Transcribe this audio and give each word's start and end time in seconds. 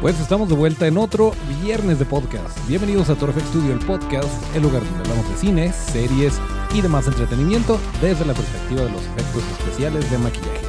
Pues 0.00 0.20
estamos 0.20 0.48
de 0.48 0.54
vuelta 0.54 0.86
en 0.86 0.96
otro 0.96 1.32
viernes 1.60 1.98
de 1.98 2.04
podcast. 2.04 2.56
Bienvenidos 2.68 3.10
a 3.10 3.16
Torfex 3.16 3.48
Studio, 3.48 3.72
el 3.72 3.80
podcast, 3.80 4.28
el 4.54 4.62
lugar 4.62 4.84
donde 4.84 5.00
hablamos 5.00 5.28
de 5.28 5.36
cine, 5.36 5.72
series 5.72 6.38
y 6.72 6.80
demás 6.80 7.08
entretenimiento 7.08 7.80
desde 8.00 8.24
la 8.24 8.32
perspectiva 8.32 8.82
de 8.82 8.90
los 8.92 9.02
efectos 9.02 9.42
especiales 9.58 10.08
de 10.08 10.18
maquillaje. 10.18 10.66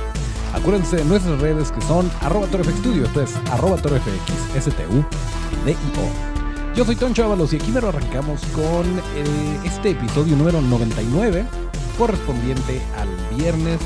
Acuérdense 0.55 0.95
de 0.95 1.05
nuestras 1.05 1.39
redes 1.39 1.71
que 1.71 1.79
son 1.81 2.09
arroba 2.21 2.47
Studio, 2.47 3.05
esto 3.05 3.21
es 3.21 3.35
arroba 3.51 3.77
D-I-O. 3.77 4.05
Yo 6.75 6.83
soy 6.83 6.95
Ton 6.95 7.13
Chavalos 7.13 7.53
y 7.53 7.57
aquí 7.57 7.71
me 7.71 7.81
lo 7.81 7.89
arrancamos 7.89 8.41
con 8.55 8.87
eh, 9.15 9.59
este 9.63 9.91
episodio 9.91 10.35
número 10.37 10.59
99, 10.59 11.45
correspondiente 11.99 12.81
al 12.97 13.37
viernes 13.37 13.79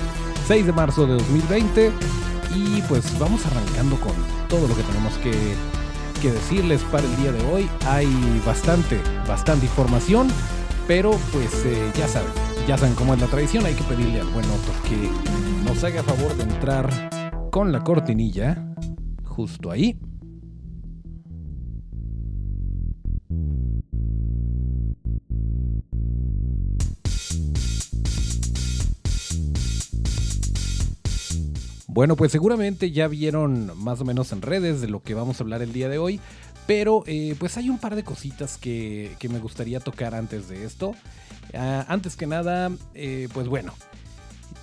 6 0.47 0.67
de 0.67 0.71
marzo 0.71 1.05
de 1.05 1.15
2020 1.15 1.91
y 2.55 2.81
pues 2.83 3.19
vamos 3.19 3.45
arrancando 3.45 3.97
con 3.97 4.42
todo 4.53 4.67
lo 4.67 4.75
que 4.75 4.83
tenemos 4.83 5.17
que, 5.17 5.55
decirles 6.29 6.83
para 6.83 7.03
el 7.03 7.15
día 7.17 7.31
de 7.31 7.43
hoy. 7.51 7.67
Hay 7.87 8.07
bastante, 8.45 9.01
bastante 9.27 9.65
información, 9.65 10.27
pero 10.87 11.11
pues 11.33 11.65
eh, 11.65 11.91
ya 11.97 12.07
saben, 12.07 12.29
ya 12.67 12.77
saben 12.77 12.93
cómo 12.93 13.15
es 13.15 13.19
la 13.19 13.25
tradición. 13.27 13.65
Hay 13.65 13.73
que 13.73 13.83
pedirle 13.83 14.21
al 14.21 14.27
buen 14.27 14.45
Otto 14.45 14.71
que 14.87 15.09
nos 15.65 15.83
haga 15.83 16.03
favor 16.03 16.35
de 16.37 16.43
entrar 16.43 17.49
con 17.51 17.71
la 17.71 17.83
cortinilla 17.83 18.63
justo 19.23 19.71
ahí. 19.71 19.97
Bueno, 31.93 32.15
pues 32.15 32.31
seguramente 32.31 32.89
ya 32.89 33.07
vieron 33.07 33.71
más 33.77 34.01
o 34.01 34.05
menos 34.05 34.31
en 34.31 34.41
redes 34.41 34.81
de 34.81 34.87
lo 34.87 35.03
que 35.03 35.13
vamos 35.13 35.39
a 35.39 35.43
hablar 35.43 35.61
el 35.61 35.73
día 35.73 35.89
de 35.89 35.99
hoy, 35.99 36.19
pero 36.65 37.03
eh, 37.05 37.35
pues 37.37 37.55
hay 37.57 37.69
un 37.69 37.77
par 37.77 37.95
de 37.95 38.03
cositas 38.03 38.57
que, 38.57 39.15
me 39.29 39.37
gustaría 39.37 39.79
tocar 39.79 40.15
antes 40.15 40.49
de 40.49 40.65
esto. 40.65 40.95
Ah, 41.53 41.85
antes 41.87 42.15
que 42.15 42.25
nada, 42.25 42.71
eh, 42.95 43.29
pues 43.31 43.47
bueno, 43.47 43.75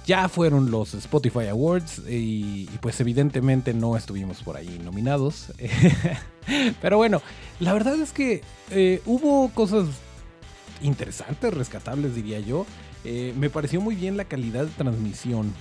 ya 0.04 0.28
fueron 0.28 0.72
los 0.72 0.94
Spotify 0.94 1.46
Awards 1.46 2.02
y, 2.10 2.64
pues 2.80 3.00
evidentemente 3.00 3.74
no 3.74 3.96
estuvimos 3.96 4.42
por 4.42 4.56
ahí 4.56 4.80
nominados. 4.84 5.52
pero 6.82 6.96
bueno, 6.96 7.22
la 7.60 7.72
verdad 7.74 7.94
es 7.94 8.10
que 8.10 8.42
eh, 8.72 9.02
hubo 9.06 9.50
cosas 9.50 9.86
interesantes, 10.82 11.54
rescatables 11.54 12.12
diría 12.16 12.40
yo. 12.40 12.66
me 13.04 13.50
pareció 13.50 13.80
muy 13.80 13.94
bien 13.94 14.16
la 14.16 14.24
calidad 14.24 14.64
de 14.64 14.72
transmisión 14.72 15.54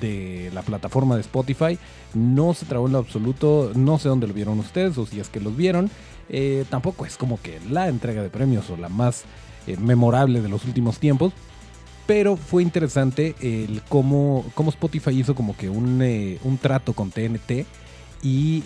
de 0.00 0.50
la 0.54 0.62
plataforma 0.62 1.14
de 1.14 1.22
Spotify. 1.22 1.78
No 2.14 2.54
se 2.54 2.66
trabó 2.66 2.86
en 2.86 2.92
lo 2.92 2.98
absoluto, 2.98 3.72
no 3.74 3.98
sé 3.98 4.08
dónde 4.08 4.26
lo 4.26 4.34
vieron 4.34 4.58
ustedes 4.58 4.96
o 4.98 5.06
si 5.06 5.20
es 5.20 5.28
que 5.28 5.40
los 5.40 5.56
vieron. 5.56 5.90
Eh, 6.28 6.64
tampoco 6.70 7.04
es 7.04 7.16
como 7.16 7.40
que 7.40 7.60
la 7.68 7.88
entrega 7.88 8.22
de 8.22 8.30
premios 8.30 8.70
o 8.70 8.76
la 8.76 8.88
más 8.88 9.24
eh, 9.66 9.76
memorable 9.76 10.40
de 10.40 10.48
los 10.48 10.64
últimos 10.64 10.98
tiempos. 10.98 11.32
Pero 12.06 12.36
fue 12.36 12.62
interesante 12.62 13.34
el 13.40 13.80
cómo, 13.88 14.44
cómo 14.54 14.68
Spotify 14.70 15.12
hizo 15.12 15.34
como 15.34 15.56
que 15.56 15.70
un, 15.70 16.02
eh, 16.02 16.38
un 16.44 16.58
trato 16.58 16.92
con 16.92 17.10
TNT 17.10 17.66
y 18.22 18.62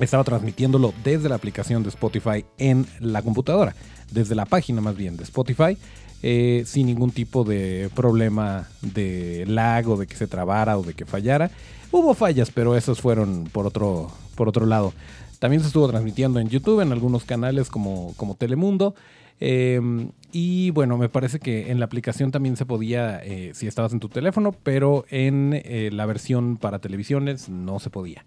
estaba 0.00 0.24
transmitiéndolo 0.24 0.92
desde 1.04 1.28
la 1.28 1.36
aplicación 1.36 1.82
de 1.82 1.88
Spotify 1.88 2.44
en 2.58 2.86
la 3.00 3.22
computadora, 3.22 3.74
desde 4.10 4.34
la 4.34 4.44
página 4.44 4.80
más 4.80 4.96
bien 4.96 5.16
de 5.16 5.24
Spotify. 5.24 5.78
Eh, 6.22 6.64
sin 6.66 6.86
ningún 6.86 7.10
tipo 7.10 7.44
de 7.44 7.90
problema 7.94 8.66
de 8.80 9.44
lag 9.46 9.88
o 9.88 9.96
de 9.96 10.06
que 10.06 10.16
se 10.16 10.26
trabara 10.26 10.78
o 10.78 10.82
de 10.82 10.94
que 10.94 11.04
fallara. 11.04 11.50
Hubo 11.92 12.14
fallas, 12.14 12.50
pero 12.50 12.74
esas 12.76 13.00
fueron 13.00 13.44
por 13.52 13.66
otro, 13.66 14.10
por 14.34 14.48
otro 14.48 14.66
lado. 14.66 14.92
También 15.38 15.60
se 15.60 15.68
estuvo 15.68 15.86
transmitiendo 15.88 16.40
en 16.40 16.48
YouTube, 16.48 16.80
en 16.80 16.92
algunos 16.92 17.24
canales 17.24 17.68
como, 17.68 18.14
como 18.16 18.34
Telemundo. 18.34 18.94
Em, 19.38 20.10
y 20.32 20.70
bueno, 20.70 20.96
me 20.96 21.10
parece 21.10 21.38
que 21.38 21.70
en 21.70 21.78
la 21.78 21.84
aplicación 21.84 22.32
también 22.32 22.56
se 22.56 22.64
podía, 22.64 23.20
eh, 23.22 23.52
si 23.54 23.66
estabas 23.66 23.92
en 23.92 24.00
tu 24.00 24.08
teléfono, 24.08 24.52
pero 24.62 25.04
en 25.10 25.52
eh, 25.52 25.90
la 25.92 26.06
versión 26.06 26.56
para 26.56 26.78
televisiones 26.78 27.50
no 27.50 27.78
se 27.78 27.90
podía. 27.90 28.24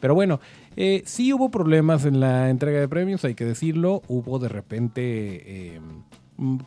Pero 0.00 0.14
bueno, 0.14 0.40
sí 1.04 1.32
hubo 1.32 1.50
problemas 1.50 2.04
en 2.04 2.20
la 2.20 2.50
entrega 2.50 2.78
de 2.78 2.88
premios, 2.88 3.24
hay 3.24 3.34
que 3.34 3.44
decirlo. 3.44 4.02
Hubo 4.06 4.38
de 4.38 4.48
repente 4.48 5.74
em, 5.74 6.02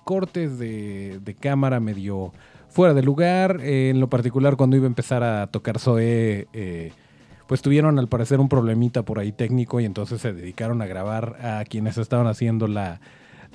cortes 0.04 0.59
de, 0.59 1.36
cámara 1.40 1.80
medio 1.80 2.34
fuera 2.70 2.94
de 2.94 3.04
lugar. 3.04 3.59
en 3.62 4.00
lo 4.00 4.09
particular, 4.09 4.56
cuando 4.56 4.76
iba 4.76 4.86
a 4.86 4.88
empezar 4.88 5.24
a 5.24 5.48
tocar 5.48 5.80
Zoe, 5.80 6.48
eh, 6.54 6.92
pues 7.48 7.62
tuvieron 7.62 8.00
al 8.00 8.08
parecer 8.08 8.40
un 8.40 8.50
problemita 8.50 9.04
por 9.04 9.20
ahí 9.20 9.32
técnico 9.32 9.80
y 9.80 9.86
entonces 9.86 10.22
se 10.22 10.34
dedicaron 10.34 10.82
a 10.82 10.86
grabar 10.86 11.36
a 11.42 11.66
quienes 11.66 11.98
estaban 11.98 12.28
haciendo 12.28 12.68
la, 12.68 13.02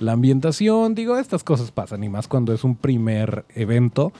ambientación. 0.07 0.93
Digo, 0.93 1.17
estas 1.17 1.43
cosas 1.43 1.71
pasan 1.71 2.03
y 2.03 2.09
más 2.09 2.27
cuando 2.27 2.53
es 2.53 2.63
un 2.63 2.75
primer 2.75 3.45
evento. 3.55 4.13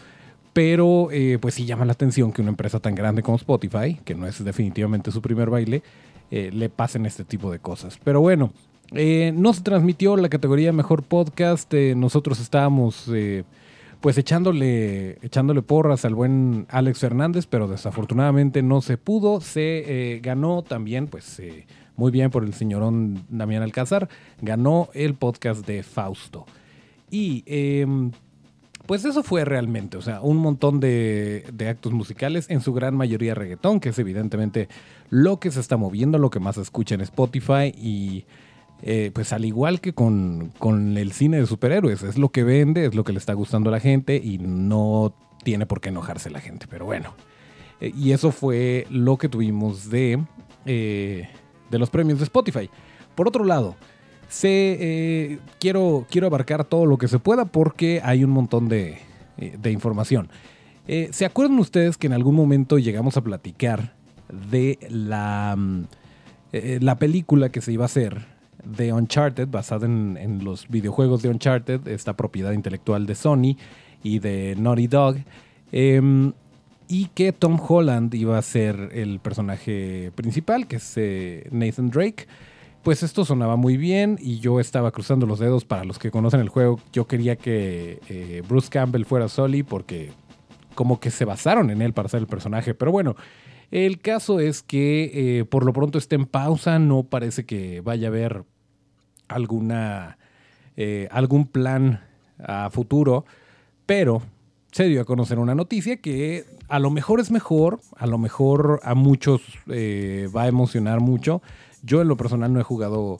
Pero 0.53 1.09
eh, 1.12 1.38
pues 1.40 1.53
sí 1.53 1.68
llama 1.68 1.85
la 1.85 1.91
atención 1.91 2.31
que 2.31 2.41
una 2.41 2.50
empresa 2.50 2.79
tan 2.79 2.96
grande 2.96 3.22
como 3.22 3.38
Spotify, 3.38 4.00
que 4.03 4.16
no 4.16 4.25
es 4.25 4.44
definitivamente 4.44 5.12
su 5.12 5.22
primer 5.22 5.52
baile, 5.52 5.84
eh, 6.31 6.50
le 6.52 6.69
pasen 6.69 7.06
este 7.06 7.24
tipo 7.24 7.52
de 7.52 7.59
cosas. 7.59 8.00
Pero 8.03 8.19
bueno, 8.19 8.52
eh, 8.91 9.33
no 9.35 9.53
se 9.53 9.61
transmitió 9.61 10.15
la 10.15 10.29
categoría 10.29 10.71
Mejor 10.71 11.03
Podcast. 11.03 11.73
Eh, 11.73 11.93
nosotros 11.95 12.39
estábamos 12.39 13.09
eh, 13.13 13.43
pues 13.99 14.17
echándole, 14.17 15.17
echándole 15.21 15.61
porras 15.61 16.05
al 16.05 16.15
buen 16.15 16.67
Alex 16.69 16.99
Fernández, 16.99 17.47
pero 17.47 17.67
desafortunadamente 17.67 18.61
no 18.61 18.81
se 18.81 18.97
pudo. 18.97 19.41
Se 19.41 20.19
ganó 20.23 20.61
también, 20.61 21.07
pues 21.07 21.41
muy 21.95 22.11
bien 22.11 22.29
por 22.29 22.43
el 22.43 22.53
señorón 22.53 23.25
Damián 23.29 23.63
Alcázar, 23.63 24.07
ganó 24.41 24.89
el 24.93 25.15
podcast 25.15 25.65
de 25.65 25.83
Fausto. 25.83 26.45
Y 27.09 27.43
em, 27.45 28.11
pues 28.85 29.03
eso 29.03 29.23
fue 29.23 29.43
realmente, 29.43 29.97
o 29.97 30.01
sea, 30.01 30.21
un 30.21 30.37
montón 30.37 30.79
de, 30.79 31.45
de, 31.51 31.69
actos 31.69 31.91
musicales, 31.91 32.49
en 32.49 32.61
su 32.61 32.73
gran 32.73 32.95
mayoría 32.95 33.33
reggaetón, 33.33 33.79
que 33.79 33.89
es 33.89 33.99
evidentemente 33.99 34.69
lo 35.09 35.39
que 35.39 35.51
se 35.51 35.59
está 35.59 35.75
moviendo, 35.75 36.17
lo 36.19 36.29
que 36.29 36.39
más 36.39 36.55
se 36.55 36.61
escucha 36.61 36.95
en 36.95 37.01
Spotify 37.01 37.73
y 37.75 38.25
eh, 38.83 39.11
pues 39.13 39.33
al 39.33 39.43
igual 39.45 39.81
que 39.81 39.93
con, 39.93 40.51
el 40.97 41.11
cine 41.11 41.39
de 41.39 41.47
superhéroes, 41.47 42.03
es 42.03 42.17
lo 42.17 42.29
que 42.29 42.43
vende, 42.43 42.85
es 42.85 42.95
lo 42.95 43.03
que 43.03 43.11
le 43.11 43.19
está 43.19 43.33
gustando 43.33 43.69
a 43.69 43.71
la 43.71 43.79
gente 43.79 44.21
y 44.23 44.38
no 44.38 45.13
tiene 45.43 45.65
por 45.65 45.81
qué 45.81 45.89
enojarse 45.89 46.29
la 46.29 46.39
gente, 46.39 46.67
pero 46.69 46.85
bueno. 46.85 47.13
Eh, 47.81 47.91
y 47.95 48.11
eso 48.11 48.31
fue 48.31 48.85
lo 48.89 49.17
que 49.17 49.29
tuvimos 49.29 49.89
de, 49.89 50.23
eh, 50.66 51.27
de 51.71 51.79
los 51.79 51.89
premios 51.89 52.19
de 52.19 52.25
Spotify. 52.25 52.69
Por 53.16 53.27
otro 53.27 53.45
lado, 53.45 53.75
quiero, 54.39 56.05
quiero 56.09 56.27
abarcar 56.27 56.63
todo 56.63 56.85
lo 56.85 56.97
que 56.97 57.07
se 57.07 57.17
pueda 57.17 57.45
porque 57.45 58.01
hay 58.03 58.23
un 58.23 58.29
montón 58.29 58.69
de, 58.69 58.99
de 59.37 59.71
información. 59.71 60.29
¿Se 61.11 61.25
acuerdan 61.25 61.57
ustedes 61.59 61.97
que 61.97 62.07
en 62.07 62.13
algún 62.13 62.35
momento 62.35 62.77
llegamos 62.77 63.17
a 63.17 63.21
platicar 63.21 63.95
de 64.51 64.77
la, 64.89 65.55
mm, 65.57 65.85
la 66.79 66.97
película 66.97 67.49
que 67.49 67.61
se 67.61 67.73
iba 67.73 67.85
a 67.85 67.87
hacer 67.87 68.36
de 68.67 68.94
Uncharted, 68.94 69.47
basada 69.47 69.85
en, 69.85 70.43
los 70.43 70.67
videojuegos 70.67 71.22
de 71.22 71.29
Uncharted, 71.29 71.87
esta 71.87 72.16
propiedad 72.16 72.52
intelectual 72.52 73.05
de 73.05 73.16
Sony 73.16 73.58
y 74.03 74.19
de 74.19 74.55
Naughty 74.58 74.87
Dog. 74.87 75.17
Em, 75.72 76.34
y 76.87 77.08
que 77.08 77.34
Tom 77.34 77.59
Holland 77.59 78.14
iba 78.14 78.37
a 78.37 78.41
ser 78.41 78.90
el 78.93 79.19
personaje 79.19 80.11
principal, 80.16 80.67
que 80.67 80.78
es 80.78 80.93
eh, 80.96 81.47
Nathan 81.52 81.90
Drake. 81.90 82.28
Pues 82.84 83.03
esto 83.03 83.25
sonaba 83.25 83.58
muy 83.58 83.75
bien 83.75 84.17
y 84.22 84.40
yo 84.40 84.61
estaba 84.61 84.91
cruzando 84.91 85.25
los 85.25 85.40
dedos 85.40 85.66
para 85.66 85.84
los 85.84 85.99
que 85.99 86.11
conocen 86.11 86.40
el 86.40 86.49
juego. 86.49 86.79
Yo 86.93 87.05
quería 87.05 87.35
que 87.35 87.99
eh, 88.08 88.41
Bruce 88.47 88.69
Campbell 88.69 89.03
fuera 89.03 89.28
Sully 89.28 89.64
porque 89.64 90.11
como 90.75 90.99
que 90.99 91.11
se 91.11 91.25
basaron 91.25 91.69
en 91.69 91.81
él 91.81 91.91
para 91.91 92.08
ser 92.08 92.22
el 92.22 92.28
personaje. 92.28 92.73
Pero 92.73 92.91
bueno, 92.91 93.17
el 93.72 93.99
caso 93.99 94.40
es 94.40 94.64
que 94.64 95.40
eh, 95.40 95.46
por 95.46 95.66
lo 95.66 95.73
pronto 95.73 95.97
está 95.97 96.16
en 96.16 96.25
pausa, 96.25 96.79
no 96.79 97.03
parece 97.03 97.46
que 97.46 97.81
vaya 97.81 98.08
a 98.08 98.11
haber 98.11 98.46
alguna, 99.28 100.18
eh, 100.76 101.08
algún 101.12 101.47
plan 101.47 102.02
a 102.40 102.70
futuro, 102.70 103.26
pero 103.85 104.22
se 104.72 104.85
dio 104.85 105.02
a 105.02 105.06
conocer 105.06 105.40
una 105.40 105.56
noticia 105.56 105.97
que 105.97 106.46
a 106.68 106.79
lo 106.79 106.91
mejor 106.91 107.20
es 107.20 107.32
mejor, 107.32 107.79
a 107.96 108.06
lo 108.06 108.18
mejor 108.18 108.79
a 108.84 108.94
muchos 108.94 109.41
eh, 109.68 110.29
va 110.35 110.44
a 110.44 110.47
emocionar 110.47 111.00
mucho. 111.00 111.41
Yo 111.84 112.02
en 112.02 112.08
lo 112.08 112.18
personal 112.18 112.53
no 112.53 112.59
he 112.59 112.64
jugado 112.64 113.20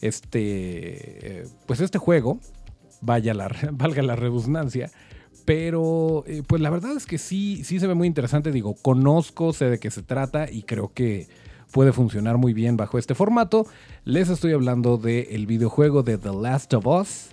este, 0.00 1.44
pues 1.66 1.80
este 1.80 1.98
juego, 1.98 2.40
vaya 3.00 3.34
la, 3.34 3.50
valga 3.72 4.02
la 4.02 4.16
redundancia. 4.16 4.90
Pero 5.44 6.24
eh, 6.26 6.42
pues 6.46 6.60
la 6.60 6.68
verdad 6.68 6.94
es 6.94 7.06
que 7.06 7.16
sí, 7.16 7.64
sí 7.64 7.80
se 7.80 7.86
ve 7.86 7.94
muy 7.94 8.06
interesante. 8.06 8.52
Digo, 8.52 8.74
conozco, 8.74 9.54
sé 9.54 9.70
de 9.70 9.78
qué 9.78 9.90
se 9.90 10.02
trata 10.02 10.50
y 10.50 10.62
creo 10.62 10.92
que 10.92 11.26
puede 11.70 11.92
funcionar 11.92 12.38
muy 12.38 12.52
bien 12.52 12.76
bajo 12.76 12.98
este 12.98 13.14
formato. 13.14 13.66
Les 14.04 14.28
estoy 14.28 14.52
hablando 14.52 14.96
del 14.96 15.46
videojuego 15.46 16.02
de 16.02 16.18
The 16.18 16.32
Last 16.32 16.74
of 16.74 16.86
Us. 16.86 17.30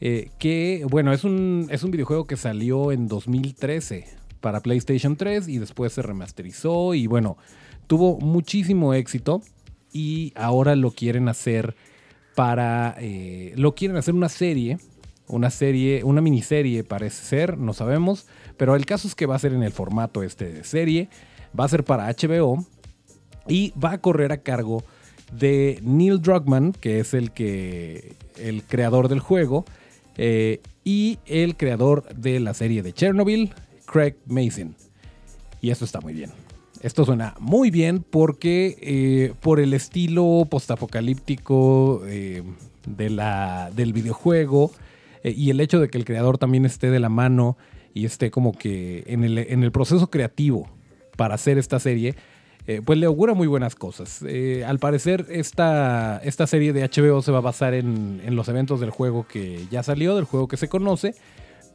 Eh, 0.00 0.30
que 0.38 0.86
bueno, 0.88 1.12
es 1.12 1.24
un, 1.24 1.68
es 1.70 1.82
un 1.82 1.90
videojuego 1.90 2.26
que 2.26 2.36
salió 2.36 2.90
en 2.90 3.06
2013 3.06 4.06
para 4.40 4.60
PlayStation 4.60 5.16
3 5.16 5.46
y 5.48 5.58
después 5.58 5.92
se 5.92 6.00
remasterizó 6.00 6.94
y 6.94 7.06
bueno, 7.06 7.36
tuvo 7.86 8.18
muchísimo 8.18 8.94
éxito 8.94 9.42
y 9.92 10.32
ahora 10.36 10.74
lo 10.74 10.92
quieren 10.92 11.28
hacer 11.28 11.76
para, 12.34 12.96
eh, 12.98 13.52
lo 13.56 13.74
quieren 13.74 13.98
hacer 13.98 14.14
una 14.14 14.30
serie 14.30 14.78
una 15.30 15.50
serie, 15.50 16.02
una 16.04 16.20
miniserie 16.20 16.84
parece 16.84 17.24
ser, 17.24 17.58
no 17.58 17.72
sabemos, 17.72 18.26
pero 18.56 18.74
el 18.74 18.84
caso 18.84 19.08
es 19.08 19.14
que 19.14 19.26
va 19.26 19.36
a 19.36 19.38
ser 19.38 19.52
en 19.52 19.62
el 19.62 19.72
formato 19.72 20.22
este 20.22 20.52
de 20.52 20.64
serie, 20.64 21.08
va 21.58 21.64
a 21.64 21.68
ser 21.68 21.84
para 21.84 22.08
HBO 22.08 22.66
y 23.50 23.72
va 23.72 23.92
a 23.92 23.98
correr 23.98 24.32
a 24.32 24.38
cargo 24.38 24.84
de 25.32 25.80
Neil 25.82 26.22
Druckmann, 26.22 26.72
que 26.72 27.00
es 27.00 27.14
el 27.14 27.32
que 27.32 28.14
el 28.38 28.62
creador 28.62 29.08
del 29.08 29.20
juego 29.20 29.64
eh, 30.16 30.60
y 30.84 31.18
el 31.26 31.56
creador 31.56 32.08
de 32.14 32.40
la 32.40 32.54
serie 32.54 32.82
de 32.82 32.92
Chernobyl, 32.92 33.52
Craig 33.86 34.14
Mason. 34.26 34.74
Y 35.60 35.70
esto 35.70 35.84
está 35.84 36.00
muy 36.00 36.14
bien. 36.14 36.30
Esto 36.80 37.04
suena 37.04 37.34
muy 37.38 37.70
bien 37.70 38.02
porque 38.08 38.78
eh, 38.80 39.34
por 39.40 39.60
el 39.60 39.74
estilo 39.74 40.46
postapocalíptico 40.48 42.02
eh, 42.06 42.42
de 42.86 43.70
del 43.74 43.92
videojuego, 43.92 44.72
y 45.22 45.50
el 45.50 45.60
hecho 45.60 45.80
de 45.80 45.88
que 45.88 45.98
el 45.98 46.06
creador 46.06 46.38
también 46.38 46.64
esté 46.64 46.90
de 46.90 46.98
la 46.98 47.10
mano 47.10 47.58
y 47.92 48.06
esté 48.06 48.30
como 48.30 48.52
que 48.52 49.04
en 49.06 49.22
el, 49.22 49.36
en 49.36 49.62
el 49.62 49.70
proceso 49.70 50.08
creativo 50.08 50.70
para 51.16 51.34
hacer 51.34 51.58
esta 51.58 51.78
serie, 51.78 52.14
eh, 52.66 52.82
pues 52.84 52.98
le 52.98 53.06
augura 53.06 53.34
muy 53.34 53.46
buenas 53.46 53.74
cosas. 53.74 54.22
Eh, 54.26 54.64
al 54.66 54.78
parecer, 54.78 55.26
esta, 55.30 56.20
esta 56.24 56.46
serie 56.46 56.72
de 56.72 56.88
HBO 56.88 57.22
se 57.22 57.32
va 57.32 57.38
a 57.38 57.42
basar 57.42 57.74
en, 57.74 58.20
en, 58.24 58.36
los 58.36 58.48
eventos 58.48 58.80
del 58.80 58.90
juego 58.90 59.26
que 59.26 59.66
ya 59.70 59.82
salió, 59.82 60.16
del 60.16 60.24
juego 60.24 60.48
que 60.48 60.56
se 60.56 60.68
conoce, 60.68 61.14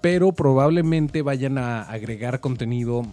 pero 0.01 0.31
probablemente 0.31 1.21
vayan 1.21 1.57
a 1.57 1.83
agregar 1.83 2.39
contenido 2.39 3.05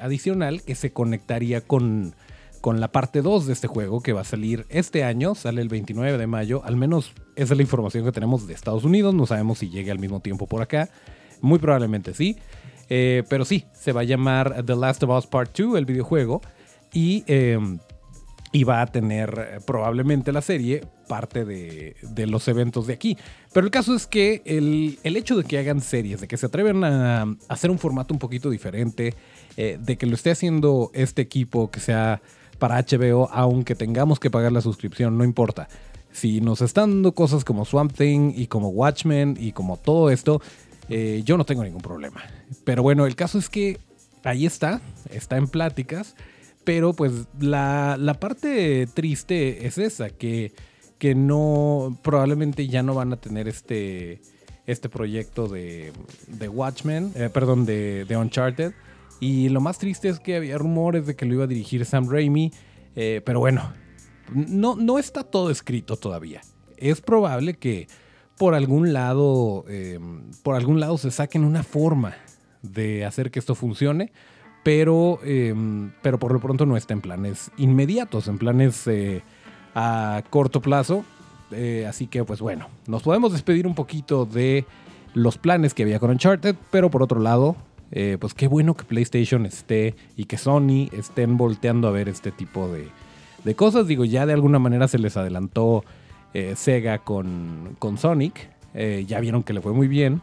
adicional 0.00 0.62
que 0.62 0.74
se 0.74 0.92
conectaría 0.92 1.60
con 1.60 2.12
con 2.60 2.80
la 2.80 2.88
parte 2.88 3.22
2 3.22 3.46
de 3.46 3.52
este 3.52 3.68
juego 3.68 4.02
que 4.02 4.12
va 4.12 4.22
a 4.22 4.24
salir 4.24 4.66
este 4.68 5.04
año, 5.04 5.34
sale 5.34 5.62
el 5.62 5.68
29 5.68 6.18
de 6.18 6.26
mayo, 6.26 6.62
al 6.64 6.76
menos 6.76 7.12
esa 7.36 7.54
es 7.54 7.56
la 7.56 7.62
información 7.62 8.04
que 8.04 8.12
tenemos 8.12 8.46
de 8.46 8.54
Estados 8.54 8.84
Unidos, 8.84 9.14
no 9.14 9.26
sabemos 9.26 9.58
si 9.58 9.70
llegue 9.70 9.90
al 9.90 9.98
mismo 9.98 10.20
tiempo 10.20 10.46
por 10.46 10.62
acá, 10.62 10.88
muy 11.40 11.58
probablemente 11.58 12.14
sí, 12.14 12.36
eh, 12.88 13.22
pero 13.28 13.44
sí, 13.44 13.64
se 13.72 13.92
va 13.92 14.02
a 14.02 14.04
llamar 14.04 14.64
The 14.64 14.76
Last 14.76 15.02
of 15.02 15.16
Us 15.16 15.26
Part 15.26 15.56
2, 15.56 15.78
el 15.78 15.84
videojuego, 15.84 16.40
y, 16.92 17.24
y 18.52 18.64
va 18.64 18.82
a 18.82 18.86
tener 18.86 19.34
eh, 19.38 19.60
probablemente 19.64 20.32
la 20.32 20.42
serie 20.42 20.82
parte 21.06 21.44
de, 21.44 21.96
de, 22.02 22.26
los 22.26 22.48
eventos 22.48 22.86
de 22.86 22.94
aquí. 22.94 23.16
Pero 23.52 23.66
el 23.66 23.70
caso 23.70 23.94
es 23.94 24.06
que 24.06 24.42
el, 24.44 24.98
el, 25.02 25.16
hecho 25.16 25.36
de 25.36 25.44
que 25.44 25.58
hagan 25.58 25.80
series, 25.80 26.20
de 26.20 26.28
que 26.28 26.36
se 26.36 26.46
atreven 26.46 26.84
a, 26.84 27.36
hacer 27.48 27.70
un 27.70 27.78
formato 27.78 28.12
un 28.12 28.18
poquito 28.18 28.50
diferente, 28.50 29.14
eh, 29.56 29.78
de 29.80 29.96
que 29.96 30.06
lo 30.06 30.14
esté 30.14 30.30
haciendo 30.30 30.90
este 30.94 31.22
equipo 31.22 31.70
que 31.70 31.80
sea 31.80 32.20
para 32.58 32.82
HBO, 32.82 33.28
aunque 33.32 33.74
tengamos 33.74 34.18
que 34.18 34.30
pagar 34.30 34.52
la 34.52 34.60
suscripción, 34.60 35.16
no 35.16 35.24
importa. 35.24 35.68
Si 36.12 36.40
nos 36.40 36.62
están 36.62 36.90
dando 36.90 37.12
cosas 37.12 37.44
como 37.44 37.64
Swamp 37.64 37.92
Thing 37.92 38.32
y 38.34 38.46
como 38.46 38.68
Watchmen 38.70 39.36
y 39.38 39.52
como 39.52 39.76
todo 39.76 40.10
esto, 40.10 40.42
eh, 40.88 41.22
yo 41.24 41.36
no 41.36 41.44
tengo 41.44 41.62
ningún 41.62 41.82
problema. 41.82 42.22
Pero 42.64 42.82
bueno, 42.82 43.06
el 43.06 43.14
caso 43.14 43.38
es 43.38 43.48
que 43.48 43.78
ahí 44.24 44.46
está, 44.46 44.80
está 45.10 45.36
en 45.36 45.46
pláticas, 45.46 46.16
pero 46.64 46.92
pues 46.92 47.12
la, 47.40 47.96
la 47.98 48.14
parte 48.14 48.86
triste 48.92 49.66
es 49.66 49.78
esa, 49.78 50.10
que, 50.10 50.52
que 50.98 51.14
no, 51.14 51.98
probablemente 52.02 52.68
ya 52.68 52.82
no 52.82 52.94
van 52.94 53.12
a 53.12 53.16
tener 53.16 53.48
este, 53.48 54.20
este 54.66 54.88
proyecto 54.88 55.48
de, 55.48 55.92
de 56.26 56.48
Watchmen, 56.48 57.12
eh, 57.14 57.30
perdón, 57.32 57.64
de, 57.64 58.04
de 58.04 58.16
Uncharted. 58.16 58.72
Y 59.20 59.48
lo 59.48 59.60
más 59.60 59.78
triste 59.78 60.08
es 60.08 60.20
que 60.20 60.36
había 60.36 60.58
rumores 60.58 61.06
de 61.06 61.16
que 61.16 61.26
lo 61.26 61.34
iba 61.34 61.44
a 61.44 61.48
dirigir 61.48 61.84
Sam 61.84 62.08
Raimi. 62.08 62.52
Eh, 62.94 63.22
pero 63.24 63.40
bueno, 63.40 63.72
no, 64.32 64.76
no 64.76 64.98
está 64.98 65.24
todo 65.24 65.50
escrito 65.50 65.96
todavía. 65.96 66.40
Es 66.76 67.00
probable 67.00 67.54
que 67.54 67.88
por 68.38 68.54
algún 68.54 68.92
lado. 68.92 69.64
Em, 69.68 70.30
por 70.42 70.54
algún 70.54 70.80
lado 70.80 70.96
se 70.96 71.10
saquen 71.10 71.44
una 71.44 71.62
forma 71.62 72.14
de 72.62 73.04
hacer 73.04 73.30
que 73.30 73.40
esto 73.40 73.54
funcione. 73.54 74.12
Pero, 74.62 75.20
em, 75.24 75.92
pero 76.02 76.18
por 76.18 76.32
lo 76.32 76.40
pronto 76.40 76.66
no 76.66 76.76
está 76.76 76.92
en 76.92 77.00
planes 77.00 77.50
inmediatos, 77.56 78.28
en 78.28 78.38
planes 78.38 78.86
eh, 78.86 79.22
a 79.74 80.22
corto 80.30 80.60
plazo. 80.60 81.04
Eh, 81.50 81.86
así 81.88 82.06
que, 82.06 82.24
pues 82.24 82.40
bueno, 82.40 82.68
nos 82.86 83.02
podemos 83.02 83.32
despedir 83.32 83.66
un 83.66 83.74
poquito 83.74 84.26
de 84.26 84.66
los 85.14 85.38
planes 85.38 85.72
que 85.72 85.84
había 85.84 85.98
con 85.98 86.10
Uncharted, 86.10 86.56
pero 86.70 86.90
por 86.90 87.02
otro 87.02 87.20
lado, 87.20 87.56
eh, 87.90 88.18
pues 88.20 88.34
qué 88.34 88.46
bueno 88.48 88.74
que 88.74 88.84
PlayStation 88.84 89.46
esté 89.46 89.94
y 90.16 90.26
que 90.26 90.36
Sony 90.36 90.88
estén 90.92 91.38
volteando 91.38 91.88
a 91.88 91.90
ver 91.90 92.08
este 92.08 92.30
tipo 92.30 92.68
de, 92.68 92.90
cosas. 93.54 93.86
Digo, 93.86 94.04
ya 94.04 94.26
de 94.26 94.34
alguna 94.34 94.58
manera 94.58 94.88
se 94.88 94.98
les 94.98 95.16
adelantó 95.16 95.82
Sega 96.54 96.98
con, 96.98 97.76
con 97.78 97.96
Sonic. 97.96 98.50
Ya 98.74 99.18
vieron 99.18 99.42
que 99.42 99.54
le 99.54 99.62
fue 99.62 99.72
muy 99.72 99.88
bien. 99.88 100.20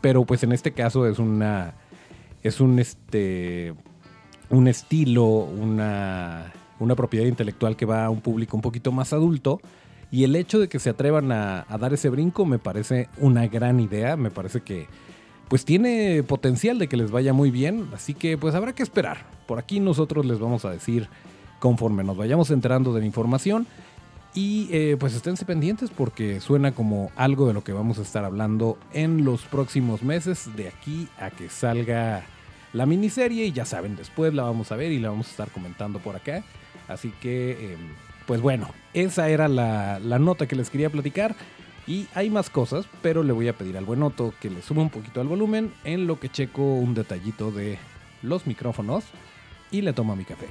Pero 0.00 0.24
pues 0.24 0.42
en 0.42 0.52
este 0.52 0.72
caso 0.72 1.06
es 1.06 1.18
una. 1.18 1.74
Es 2.42 2.60
un 2.60 2.78
este. 2.78 3.74
un 4.50 4.68
estilo, 4.68 5.24
una. 5.24 6.52
una 6.78 6.94
propiedad 6.96 7.26
intelectual 7.26 7.76
que 7.76 7.86
va 7.86 8.06
a 8.06 8.10
un 8.10 8.20
público 8.20 8.56
un 8.56 8.62
poquito 8.62 8.92
más 8.92 9.12
adulto. 9.12 9.60
Y 10.12 10.24
el 10.24 10.34
hecho 10.34 10.58
de 10.58 10.68
que 10.68 10.80
se 10.80 10.90
atrevan 10.90 11.30
a 11.30 11.64
dar 11.78 11.92
ese 11.92 12.08
brinco 12.08 12.44
me 12.44 12.58
parece 12.58 13.08
una 13.18 13.46
gran 13.46 13.78
idea. 13.78 14.16
Me 14.16 14.30
parece 14.30 14.60
que 14.60 14.88
pues 15.50 15.64
tiene 15.64 16.22
potencial 16.22 16.78
de 16.78 16.86
que 16.86 16.96
les 16.96 17.10
vaya 17.10 17.32
muy 17.32 17.50
bien, 17.50 17.88
así 17.92 18.14
que 18.14 18.38
pues 18.38 18.54
habrá 18.54 18.72
que 18.72 18.84
esperar. 18.84 19.26
Por 19.48 19.58
aquí 19.58 19.80
nosotros 19.80 20.24
les 20.24 20.38
vamos 20.38 20.64
a 20.64 20.70
decir 20.70 21.08
conforme 21.58 22.04
nos 22.04 22.16
vayamos 22.16 22.52
enterando 22.52 22.94
de 22.94 23.00
la 23.00 23.06
información 23.06 23.66
y 24.34 24.68
eh, 24.70 24.96
pues 24.98 25.14
esténse 25.14 25.44
pendientes 25.44 25.90
porque 25.90 26.40
suena 26.40 26.72
como 26.72 27.10
algo 27.16 27.48
de 27.48 27.54
lo 27.54 27.64
que 27.64 27.72
vamos 27.72 27.98
a 27.98 28.02
estar 28.02 28.24
hablando 28.24 28.78
en 28.92 29.24
los 29.24 29.42
próximos 29.42 30.02
meses 30.02 30.54
de 30.56 30.68
aquí 30.68 31.08
a 31.18 31.30
que 31.30 31.48
salga 31.48 32.24
la 32.72 32.86
miniserie 32.86 33.46
y 33.46 33.52
ya 33.52 33.64
saben, 33.64 33.96
después 33.96 34.32
la 34.32 34.44
vamos 34.44 34.70
a 34.70 34.76
ver 34.76 34.92
y 34.92 35.00
la 35.00 35.10
vamos 35.10 35.26
a 35.26 35.30
estar 35.30 35.50
comentando 35.50 35.98
por 35.98 36.14
acá. 36.14 36.44
Así 36.86 37.12
que, 37.20 37.72
em, 37.72 37.80
pues 38.26 38.40
bueno, 38.40 38.68
esa 38.94 39.28
era 39.28 39.48
la, 39.48 39.98
la 39.98 40.18
nota 40.18 40.46
que 40.46 40.56
les 40.56 40.70
quería 40.70 40.90
platicar. 40.90 41.34
Y 41.86 42.06
hay 42.14 42.30
más 42.30 42.50
cosas, 42.50 42.86
pero 43.02 43.24
le 43.24 43.32
voy 43.32 43.48
a 43.48 43.52
pedir 43.52 43.76
al 43.76 43.84
buen 43.84 44.02
Otto 44.04 44.32
que 44.40 44.48
le 44.48 44.62
suba 44.62 44.82
un 44.82 44.90
poquito 44.90 45.20
al 45.20 45.26
volumen 45.26 45.72
en 45.82 46.06
lo 46.06 46.20
que 46.20 46.28
checo 46.28 46.62
un 46.62 46.94
detallito 46.94 47.50
de 47.50 47.78
los 48.22 48.46
micrófonos 48.46 49.04
y 49.72 49.80
le 49.80 49.92
tomo 49.92 50.14
mi 50.14 50.24
café. 50.24 50.46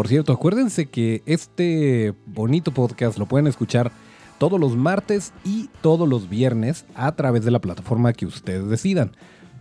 Por 0.00 0.08
cierto, 0.08 0.32
acuérdense 0.32 0.86
que 0.86 1.22
este 1.26 2.14
bonito 2.24 2.72
podcast 2.72 3.18
lo 3.18 3.26
pueden 3.26 3.46
escuchar 3.46 3.92
todos 4.38 4.58
los 4.58 4.74
martes 4.74 5.34
y 5.44 5.68
todos 5.82 6.08
los 6.08 6.30
viernes 6.30 6.86
a 6.94 7.14
través 7.16 7.44
de 7.44 7.50
la 7.50 7.58
plataforma 7.58 8.14
que 8.14 8.24
ustedes 8.24 8.66
decidan. 8.70 9.12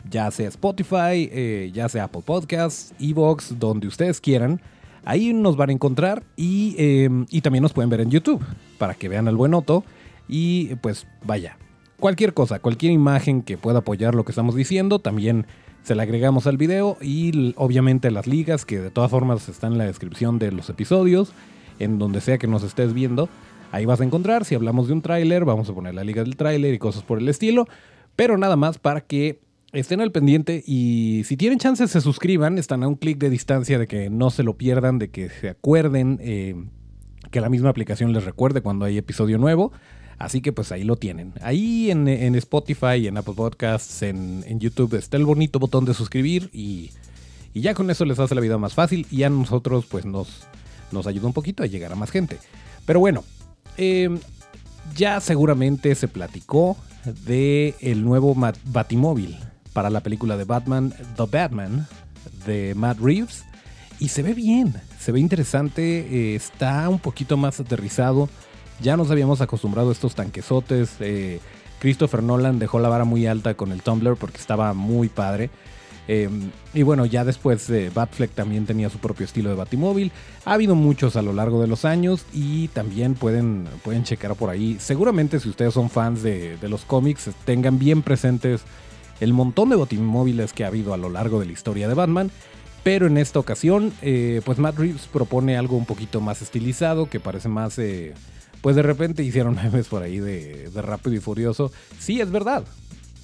Ya 0.10 0.32
sea 0.32 0.48
Spotify, 0.48 1.28
eh, 1.30 1.72
ya 1.74 1.90
sea 1.90 2.06
Apple 2.06 2.22
Podcasts, 2.26 2.94
Evox, 3.02 3.60
donde 3.60 3.90
ustedes 3.90 4.22
quieran. 4.22 4.62
Ahí 5.04 5.34
nos 5.34 5.58
van 5.58 5.72
a 5.72 5.74
encontrar 5.74 6.24
y, 6.38 6.74
em, 6.78 7.26
y 7.30 7.42
también 7.42 7.62
nos 7.62 7.74
pueden 7.74 7.90
ver 7.90 8.00
en 8.00 8.10
YouTube 8.10 8.42
para 8.78 8.94
que 8.94 9.10
vean 9.10 9.28
al 9.28 9.36
buen 9.36 9.54
Otto. 9.54 9.84
Y 10.30 10.74
pues 10.76 11.06
vaya, 11.26 11.58
cualquier 12.00 12.34
cosa, 12.34 12.60
cualquier 12.60 12.94
imagen 12.94 13.42
que 13.42 13.58
pueda 13.58 13.80
apoyar 13.80 14.16
lo 14.16 14.24
que 14.24 14.32
estamos 14.32 14.56
diciendo, 14.56 15.00
también 15.00 15.48
se 15.84 15.96
la 15.96 16.04
agregamos 16.04 16.48
al 16.48 16.58
video 16.58 16.98
y 17.02 17.54
obviamente 17.58 18.12
las 18.12 18.28
ligas 18.28 18.66
que 18.66 18.80
de 18.80 18.92
todas 18.92 19.10
formas 19.10 19.48
están 19.50 19.74
en 19.74 19.78
la 19.80 19.86
descripción 19.86 20.40
de 20.40 20.52
los 20.52 20.70
episodios, 20.70 21.32
en 21.80 21.98
donde 21.98 22.22
sea 22.22 22.38
que 22.38 22.48
nos 22.48 22.64
estés 22.64 22.94
viendo. 22.94 23.30
Ahí 23.72 23.86
vas 23.86 24.02
a 24.02 24.04
encontrar, 24.04 24.46
si 24.46 24.56
hablamos 24.56 24.88
de 24.88 24.94
un 24.94 25.02
tráiler, 25.02 25.46
vamos 25.46 25.70
a 25.70 25.74
poner 25.74 25.94
la 25.94 26.04
liga 26.04 26.24
del 26.24 26.36
tráiler 26.36 26.74
y 26.74 26.80
cosas 26.80 27.04
por 27.04 27.20
el 27.20 27.30
estilo, 27.30 27.68
pero 28.16 28.38
nada 28.38 28.56
más 28.56 28.80
para 28.80 29.02
que 29.02 29.40
estén 29.72 30.02
al 30.02 30.12
pendiente 30.12 30.64
y 30.66 31.22
si 31.26 31.38
tienen 31.38 31.60
chance 31.60 31.88
se 31.88 32.02
suscriban, 32.02 32.58
están 32.58 32.84
a 32.84 32.88
un 32.88 32.96
clic 32.96 33.18
de 33.20 33.30
distancia 33.30 33.78
de 33.78 33.88
que 33.88 34.10
no 34.10 34.32
se 34.32 34.44
lo 34.44 34.58
pierdan, 34.58 34.98
de 34.98 35.10
que 35.10 35.30
se 35.30 35.50
acuerden, 35.50 36.20
eh, 36.22 36.56
que 37.32 37.42
la 37.42 37.50
misma 37.50 37.70
aplicación 37.70 38.12
les 38.14 38.26
recuerde 38.26 38.62
cuando 38.62 38.86
hay 38.86 38.98
episodio 38.98 39.38
nuevo. 39.38 39.72
Así 40.20 40.42
que 40.42 40.52
pues 40.52 40.74
ahí 40.74 40.84
lo 40.84 40.98
tienen. 40.98 41.34
Ahí 41.42 41.90
en, 41.90 42.36
Spotify, 42.36 43.08
en 43.08 43.18
Apple 43.18 43.34
Podcasts, 43.36 44.02
en, 44.02 44.60
YouTube 44.60 44.96
está 44.96 45.16
el 45.16 45.26
bonito 45.26 45.60
botón 45.60 45.86
de 45.86 45.94
suscribir 45.94 46.50
y, 46.52 46.92
ya 47.54 47.74
con 47.74 47.90
eso 47.90 48.06
les 48.06 48.20
hace 48.20 48.36
la 48.36 48.42
vida 48.42 48.58
más 48.58 48.74
fácil 48.74 49.08
y 49.10 49.24
a 49.24 49.30
nosotros 49.30 49.86
pues 49.90 50.06
nos, 50.06 50.46
nos 50.92 51.08
ayuda 51.08 51.28
un 51.28 51.34
poquito 51.34 51.64
a 51.64 51.68
llegar 51.68 51.94
a 51.94 51.96
más 51.96 52.12
gente. 52.12 52.38
Pero 52.86 53.00
bueno, 53.00 53.24
em, 53.78 54.20
ya 54.96 55.22
seguramente 55.22 55.96
se 55.96 56.10
platicó 56.10 56.76
de 57.26 57.76
el 57.80 58.04
nuevo 58.04 58.36
Batimóvil 58.66 59.38
para 59.72 59.90
la 59.90 60.02
película 60.02 60.36
de 60.36 60.44
Batman, 60.44 60.94
The 61.16 61.26
Batman, 61.32 61.88
de 62.46 62.76
Matt 62.76 63.00
Reeves. 63.00 63.46
Y 64.00 64.10
se 64.10 64.22
ve 64.22 64.34
bien, 64.34 64.74
se 65.00 65.12
ve 65.12 65.20
interesante, 65.20 66.00
eh, 66.34 66.36
está 66.36 66.88
un 66.90 67.00
poquito 67.00 67.38
más 67.38 67.60
aterrizado 67.60 68.30
ya 68.82 68.98
nos 68.98 69.12
habíamos 69.12 69.42
acostumbrado 69.42 69.90
a 69.90 69.94
estos 69.94 70.16
tanquesotes. 70.16 70.96
Eh, 71.00 71.40
Christopher 71.80 72.24
Nolan 72.24 72.60
dejó 72.60 72.80
la 72.80 72.90
vara 72.90 73.06
muy 73.06 73.26
alta 73.26 73.54
con 73.54 73.72
el 73.72 73.82
Tumblr 73.82 74.18
porque 74.18 74.38
estaba 74.38 74.74
muy 74.74 75.10
padre. 75.10 75.50
Em, 76.08 76.50
y 76.74 76.82
bueno, 76.82 77.06
ya 77.06 77.24
después 77.24 77.70
eh, 77.70 77.92
Batfleck 77.94 78.32
también 78.32 78.66
tenía 78.66 78.90
su 78.90 78.98
propio 78.98 79.26
estilo 79.26 79.50
de 79.50 79.56
Batimóvil. 79.56 80.12
Ha 80.44 80.54
habido 80.54 80.74
muchos 80.74 81.16
a 81.16 81.22
lo 81.22 81.34
largo 81.34 81.62
de 81.62 81.68
los 81.68 81.86
años 81.86 82.26
y 82.34 82.68
también 82.70 83.14
pueden, 83.14 83.68
pueden 83.84 84.04
checar 84.04 84.34
por 84.36 84.50
ahí. 84.50 84.78
Seguramente 84.80 85.40
si 85.40 85.50
ustedes 85.50 85.76
son 85.76 85.92
fans 85.92 86.24
de, 86.24 86.58
los 86.64 86.84
cómics, 86.84 87.30
tengan 87.46 87.78
bien 87.78 88.02
presentes 88.02 88.62
el 89.20 89.34
montón 89.34 89.70
de 89.70 89.76
Batimóviles 89.76 90.52
que 90.52 90.64
ha 90.64 90.68
habido 90.68 90.96
a 90.96 90.98
lo 90.98 91.10
largo 91.10 91.40
de 91.40 91.46
la 91.46 91.52
historia 91.52 91.88
de 91.88 91.94
Batman. 91.94 92.32
Pero 92.82 93.06
en 93.06 93.18
esta 93.18 93.38
ocasión, 93.38 93.94
eh, 94.02 94.42
pues 94.46 94.58
Matt 94.58 94.80
Reeves 94.80 95.06
propone 95.14 95.58
algo 95.58 95.78
un 95.78 95.86
poquito 95.86 96.22
más 96.22 96.42
estilizado, 96.42 97.08
que 97.08 97.20
parece 97.20 97.50
más 97.50 97.78
pues 98.62 98.76
de 98.76 98.82
repente 98.82 99.24
hicieron 99.24 99.56
memes 99.64 99.88
por 99.88 100.04
ahí 100.04 100.20
de, 100.20 100.70
Rápido 100.76 101.16
y 101.16 101.20
Furioso. 101.20 101.72
Sí, 102.00 102.22
es 102.22 102.32
verdad. 102.32 102.64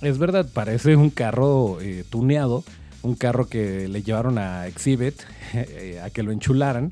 Es 0.02 0.18
verdad, 0.18 0.48
parece 0.54 0.96
un 0.96 1.10
carro 1.10 1.80
eh, 1.82 2.04
tuneado, 2.10 2.64
un 3.02 3.16
carro 3.16 3.48
que 3.48 3.88
le 3.88 4.04
llevaron 4.04 4.38
a 4.38 4.68
Exhibit 4.68 5.16
eh, 5.54 6.02
a 6.04 6.10
que 6.10 6.22
lo 6.22 6.32
enchularan, 6.32 6.92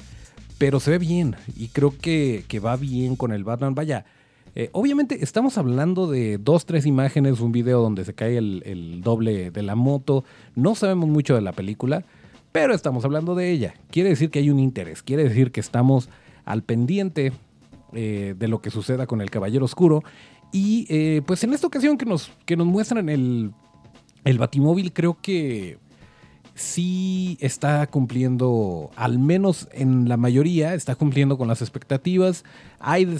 pero 0.58 0.80
se 0.80 0.92
ve 0.92 1.00
bien 1.00 1.36
y 1.58 1.68
creo 1.68 1.94
que, 2.00 2.46
va 2.64 2.78
bien 2.78 3.16
con 3.16 3.34
el 3.34 3.44
Batman. 3.44 3.76
Vaya, 3.76 4.06
eh, 4.56 4.70
obviamente 4.72 5.20
estamos 5.22 5.58
hablando 5.58 6.08
de 6.08 6.38
dos, 6.38 6.66
tres 6.66 6.86
imágenes, 6.86 7.42
un 7.42 7.52
video 7.52 7.82
donde 7.82 8.06
se 8.06 8.14
cae 8.14 8.38
el, 8.38 8.64
el 8.66 9.02
doble 9.02 9.52
de 9.52 9.64
la 9.64 9.76
moto, 9.76 10.24
no 10.56 10.74
sabemos 10.74 11.10
mucho 11.10 11.36
de 11.36 11.42
la 11.42 11.52
película, 11.52 12.06
pero 12.54 12.74
estamos 12.74 13.04
hablando 13.04 13.36
de 13.36 13.52
ella. 13.52 13.74
Quiere 13.92 14.10
decir 14.10 14.30
que 14.30 14.40
hay 14.40 14.50
un 14.50 14.60
interés, 14.60 15.04
quiere 15.04 15.26
decir 15.26 15.52
que 15.52 15.60
estamos 15.60 16.08
al 16.46 16.64
pendiente 16.64 17.34
eh, 17.94 18.36
de 18.38 18.48
lo 18.48 18.62
que 18.62 18.70
suceda 18.70 19.08
con 19.08 19.22
el 19.22 19.30
Caballero 19.30 19.66
Oscuro. 19.66 20.04
Y 20.52 20.86
eh, 20.90 21.22
pues 21.26 21.44
en 21.44 21.54
esta 21.54 21.68
ocasión 21.68 21.98
que 21.98 22.06
nos, 22.06 22.32
que 22.46 22.56
nos 22.56 22.68
muestran 22.68 23.10
el, 23.10 23.52
el 24.24 24.38
Batimóvil, 24.38 24.94
creo 24.94 25.18
que 25.22 25.78
sí 26.56 27.38
está 27.42 27.88
cumpliendo, 27.88 28.92
al 28.96 29.18
menos 29.18 29.68
en 29.72 30.08
la 30.08 30.18
mayoría, 30.18 30.76
está 30.76 30.96
cumpliendo 30.96 31.38
con 31.38 31.48
las 31.48 31.62
expectativas. 31.62 32.44
Hay 32.80 33.18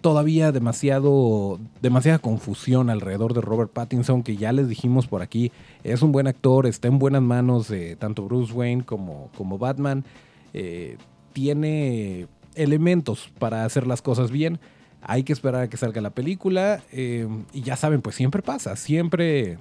todavía 0.00 0.52
demasiado, 0.52 1.58
demasiada 1.80 2.18
confusión 2.18 2.90
alrededor 2.90 3.32
de 3.32 3.40
Robert 3.40 3.72
Pattinson, 3.72 4.22
que 4.22 4.36
ya 4.36 4.52
les 4.52 4.68
dijimos 4.68 5.06
por 5.06 5.22
aquí, 5.22 5.50
es 5.82 6.02
un 6.02 6.12
buen 6.12 6.26
actor, 6.26 6.66
está 6.66 6.88
en 6.88 6.98
buenas 6.98 7.22
manos 7.22 7.68
de 7.68 7.96
tanto 7.96 8.24
Bruce 8.24 8.52
Wayne 8.52 8.84
como, 8.84 9.30
como 9.36 9.58
Batman. 9.58 10.04
Eh, 10.52 10.98
tiene 11.32 12.28
elementos 12.54 13.30
para 13.38 13.64
hacer 13.64 13.86
las 13.86 14.02
cosas 14.02 14.30
bien. 14.30 14.58
Hay 15.02 15.22
que 15.22 15.32
esperar 15.32 15.62
a 15.62 15.68
que 15.68 15.76
salga 15.76 16.00
la 16.00 16.10
película. 16.10 16.82
Eh, 16.92 17.28
y 17.52 17.62
ya 17.62 17.76
saben, 17.76 18.00
pues 18.00 18.16
siempre 18.16 18.42
pasa. 18.42 18.76
Siempre, 18.76 19.58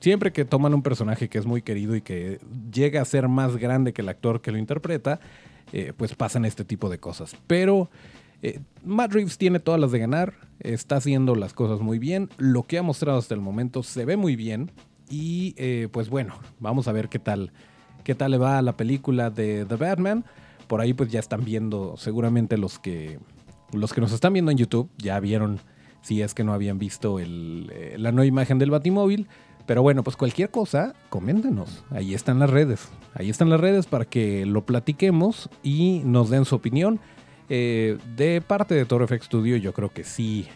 siempre 0.00 0.32
que 0.32 0.44
toman 0.44 0.74
un 0.74 0.82
personaje 0.82 1.28
que 1.28 1.38
es 1.38 1.46
muy 1.46 1.62
querido 1.62 1.94
y 1.94 2.00
que 2.00 2.40
llega 2.72 3.02
a 3.02 3.04
ser 3.04 3.28
más 3.28 3.56
grande 3.56 3.92
que 3.92 4.02
el 4.02 4.08
actor 4.08 4.40
que 4.40 4.52
lo 4.52 4.58
interpreta, 4.58 5.20
eh, 5.72 5.92
pues 5.96 6.14
pasan 6.14 6.44
este 6.44 6.64
tipo 6.64 6.88
de 6.88 6.98
cosas. 6.98 7.36
Pero 7.46 7.90
eh, 8.42 8.60
Matt 8.84 9.12
Reeves 9.12 9.36
tiene 9.36 9.60
todas 9.60 9.80
las 9.80 9.92
de 9.92 9.98
ganar. 9.98 10.34
Está 10.60 10.96
haciendo 10.96 11.34
las 11.34 11.52
cosas 11.52 11.80
muy 11.80 11.98
bien. 11.98 12.30
Lo 12.38 12.62
que 12.62 12.78
ha 12.78 12.82
mostrado 12.82 13.18
hasta 13.18 13.34
el 13.34 13.40
momento 13.40 13.82
se 13.82 14.04
ve 14.04 14.16
muy 14.16 14.34
bien. 14.36 14.70
Y 15.12 15.56
pues 15.88 16.08
bueno, 16.08 16.36
vamos 16.60 16.86
a 16.86 16.92
ver 16.92 17.08
qué 17.08 17.18
tal, 17.18 17.50
qué 18.04 18.14
tal 18.14 18.30
le 18.30 18.38
va 18.38 18.58
a 18.58 18.62
la 18.62 18.76
película 18.76 19.28
de 19.28 19.64
The 19.64 19.74
Batman 19.74 20.24
por 20.70 20.80
ahí 20.80 20.94
pues 20.94 21.10
ya 21.10 21.18
están 21.18 21.44
viendo, 21.44 21.96
seguramente 21.96 22.56
los 22.56 22.78
que, 22.78 23.18
los 23.72 23.92
que 23.92 24.00
nos 24.00 24.12
están 24.12 24.32
viendo 24.32 24.52
en 24.52 24.56
YouTube 24.56 24.88
ya 24.98 25.18
vieron, 25.18 25.58
si 26.00 26.22
es 26.22 26.32
que 26.32 26.44
no 26.44 26.52
habían 26.52 26.78
visto 26.78 27.18
eh, 27.18 27.96
la 27.98 28.12
nueva 28.12 28.26
imagen 28.26 28.60
del 28.60 28.70
Batimóvil. 28.70 29.26
Pero 29.66 29.82
bueno, 29.82 30.04
pues 30.04 30.16
cualquier 30.16 30.52
cosa, 30.52 30.94
coméntenos. 31.08 31.82
Ahí 31.90 32.14
están 32.14 32.38
las 32.38 32.50
redes. 32.50 32.88
Ahí 33.14 33.30
están 33.30 33.50
las 33.50 33.58
redes 33.58 33.86
para 33.86 34.04
que 34.04 34.46
lo 34.46 34.64
platiquemos 34.64 35.50
y 35.64 36.02
nos 36.04 36.30
den 36.30 36.44
su 36.44 36.54
opinión. 36.54 37.00
Eh, 37.48 37.98
de 38.16 38.40
parte 38.40 38.76
de 38.76 38.84
Toro 38.84 39.08
FX 39.08 39.24
Studio, 39.24 39.56
yo 39.56 39.72
creo 39.72 39.92
que 39.92 40.04
sí, 40.04 40.46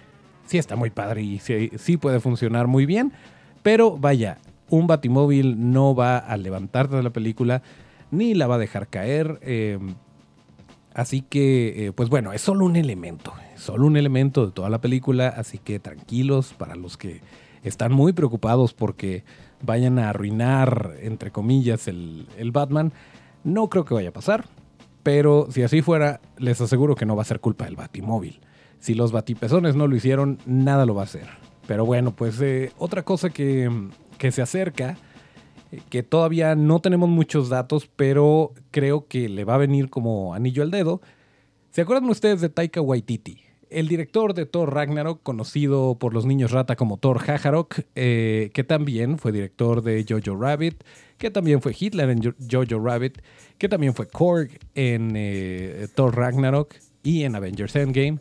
sí 0.47 0.59
está 0.59 0.77
muy 0.77 0.91
padre 0.91 1.23
y 1.23 1.41
sí, 1.41 1.73
sí 1.77 1.97
puede 1.97 2.21
funcionar 2.21 2.69
muy 2.69 2.87
bien. 2.87 3.13
Pero 3.65 3.99
vaya, 3.99 4.39
un 4.71 4.87
Batimóvil 4.87 5.73
no 5.73 5.93
va 5.97 6.19
a 6.19 6.37
levantarte 6.37 6.95
de 6.95 7.03
la 7.03 7.11
película 7.11 7.63
ni 8.17 8.35
la 8.35 8.47
va 8.47 8.57
a 8.57 8.59
dejar 8.59 8.89
caer. 8.89 9.39
Eh, 9.43 9.79
Así 10.95 11.23
que, 11.23 11.87
eh, 11.87 11.93
pues 11.93 12.09
bueno, 12.09 12.33
es 12.33 12.41
solo 12.41 12.65
un 12.65 12.77
elemento, 12.77 13.35
solo 13.57 13.87
un 13.87 13.97
elemento 13.97 14.47
de 14.47 14.53
toda 14.53 14.71
la 14.71 14.81
película, 14.81 15.29
así 15.29 15.59
que 15.59 15.81
tranquilos 15.81 16.55
para 16.57 16.77
los 16.77 16.97
que 16.97 17.21
están 17.65 17.93
muy 17.93 18.13
preocupados 18.13 18.73
porque 18.73 19.25
vayan 19.61 19.99
a 19.99 20.11
arruinar, 20.11 20.95
entre 21.01 21.33
comillas, 21.33 21.89
el, 21.89 22.29
Batman. 22.53 22.93
No 23.43 23.69
creo 23.69 23.85
que 23.85 23.95
vaya 23.95 24.11
a 24.11 24.13
pasar, 24.13 24.47
pero 25.03 25.49
si 25.51 25.65
así 25.65 25.83
fuera, 25.83 26.21
les 26.39 26.61
aseguro 26.61 26.95
que 26.95 27.07
no 27.07 27.17
va 27.17 27.23
a 27.23 27.27
ser 27.27 27.41
culpa 27.41 27.65
del 27.65 27.75
Batimóvil. 27.75 28.41
Si 28.79 28.95
los 28.95 29.11
batipezones 29.11 29.75
no 29.75 29.89
lo 29.89 29.97
hicieron, 29.97 30.39
nada 30.47 30.87
lo 30.87 30.95
va 30.95 31.03
a 31.03 31.07
hacer. 31.07 31.27
Pero 31.67 31.85
bueno, 31.85 32.13
pues 32.15 32.41
eh, 32.41 32.71
otra 32.79 33.03
cosa 33.03 33.31
que, 33.31 33.69
que 34.17 34.31
se 34.31 34.43
acerca 34.43 34.97
que 35.89 36.03
todavía 36.03 36.55
no 36.55 36.81
tenemos 36.81 37.09
muchos 37.09 37.49
datos, 37.49 37.89
pero 37.97 38.53
creo 38.71 39.07
que 39.09 39.29
le 39.29 39.45
va 39.45 39.55
a 39.55 39.59
venir 39.59 39.91
como 39.91 40.35
anillo 40.35 40.63
al 40.63 40.71
dedo. 40.71 41.01
¿Se 41.71 41.81
acuerdan 41.83 42.09
ustedes 42.09 42.41
de 42.41 42.49
Taika 42.49 42.81
Waititi? 42.81 43.41
El 43.71 43.89
director 43.89 44.35
de 44.35 44.47
Thor 44.47 44.73
Ragnarok, 44.73 45.23
conocido 45.23 45.97
por 45.99 46.15
los 46.15 46.27
niños 46.27 46.53
rata 46.53 46.77
como 46.77 46.99
Thor 46.99 47.19
Hajarok, 47.19 47.81
eh, 47.97 48.51
que 48.55 48.63
también 48.63 49.19
fue 49.19 49.33
director 49.33 49.83
de 49.83 50.05
Jojo 50.09 50.41
Rabbit, 50.41 50.85
que 51.19 51.31
también 51.31 51.61
fue 51.61 51.75
Hitler 51.79 52.11
en 52.11 52.23
Jojo 52.23 52.79
Rabbit, 52.79 53.19
que 53.59 53.69
también 53.69 53.95
fue 53.95 54.07
Korg 54.07 54.51
en 54.75 55.15
eh, 55.17 55.89
Thor 55.95 56.15
Ragnarok 56.17 56.75
y 57.03 57.25
en 57.25 57.35
Avengers 57.35 57.75
Endgame. 57.75 58.19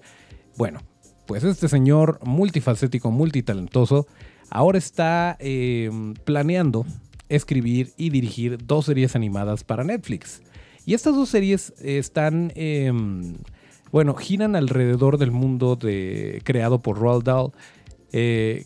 Bueno, 0.58 0.80
pues 1.28 1.44
este 1.44 1.68
señor 1.68 2.20
multifacético, 2.26 3.12
multitalentoso, 3.12 4.08
ahora 4.50 4.78
está 4.78 5.38
eh, 5.40 5.90
planeando 6.24 6.86
escribir 7.30 7.92
y 7.98 8.10
dirigir 8.10 8.58
dos 8.66 8.86
series 8.86 9.16
animadas 9.16 9.64
para 9.64 9.84
Netflix. 9.84 10.42
Y 10.86 10.94
estas 10.94 11.16
dos 11.16 11.30
series 11.30 11.74
están, 11.80 12.52
em, 12.56 13.36
bueno, 13.92 14.16
giran 14.16 14.56
alrededor 14.56 15.18
del 15.18 15.32
mundo 15.32 15.76
de, 15.76 16.42
creado 16.44 16.80
por 16.80 16.98
Roald 16.98 17.24
Dahl, 17.24 17.52
eh, 18.12 18.66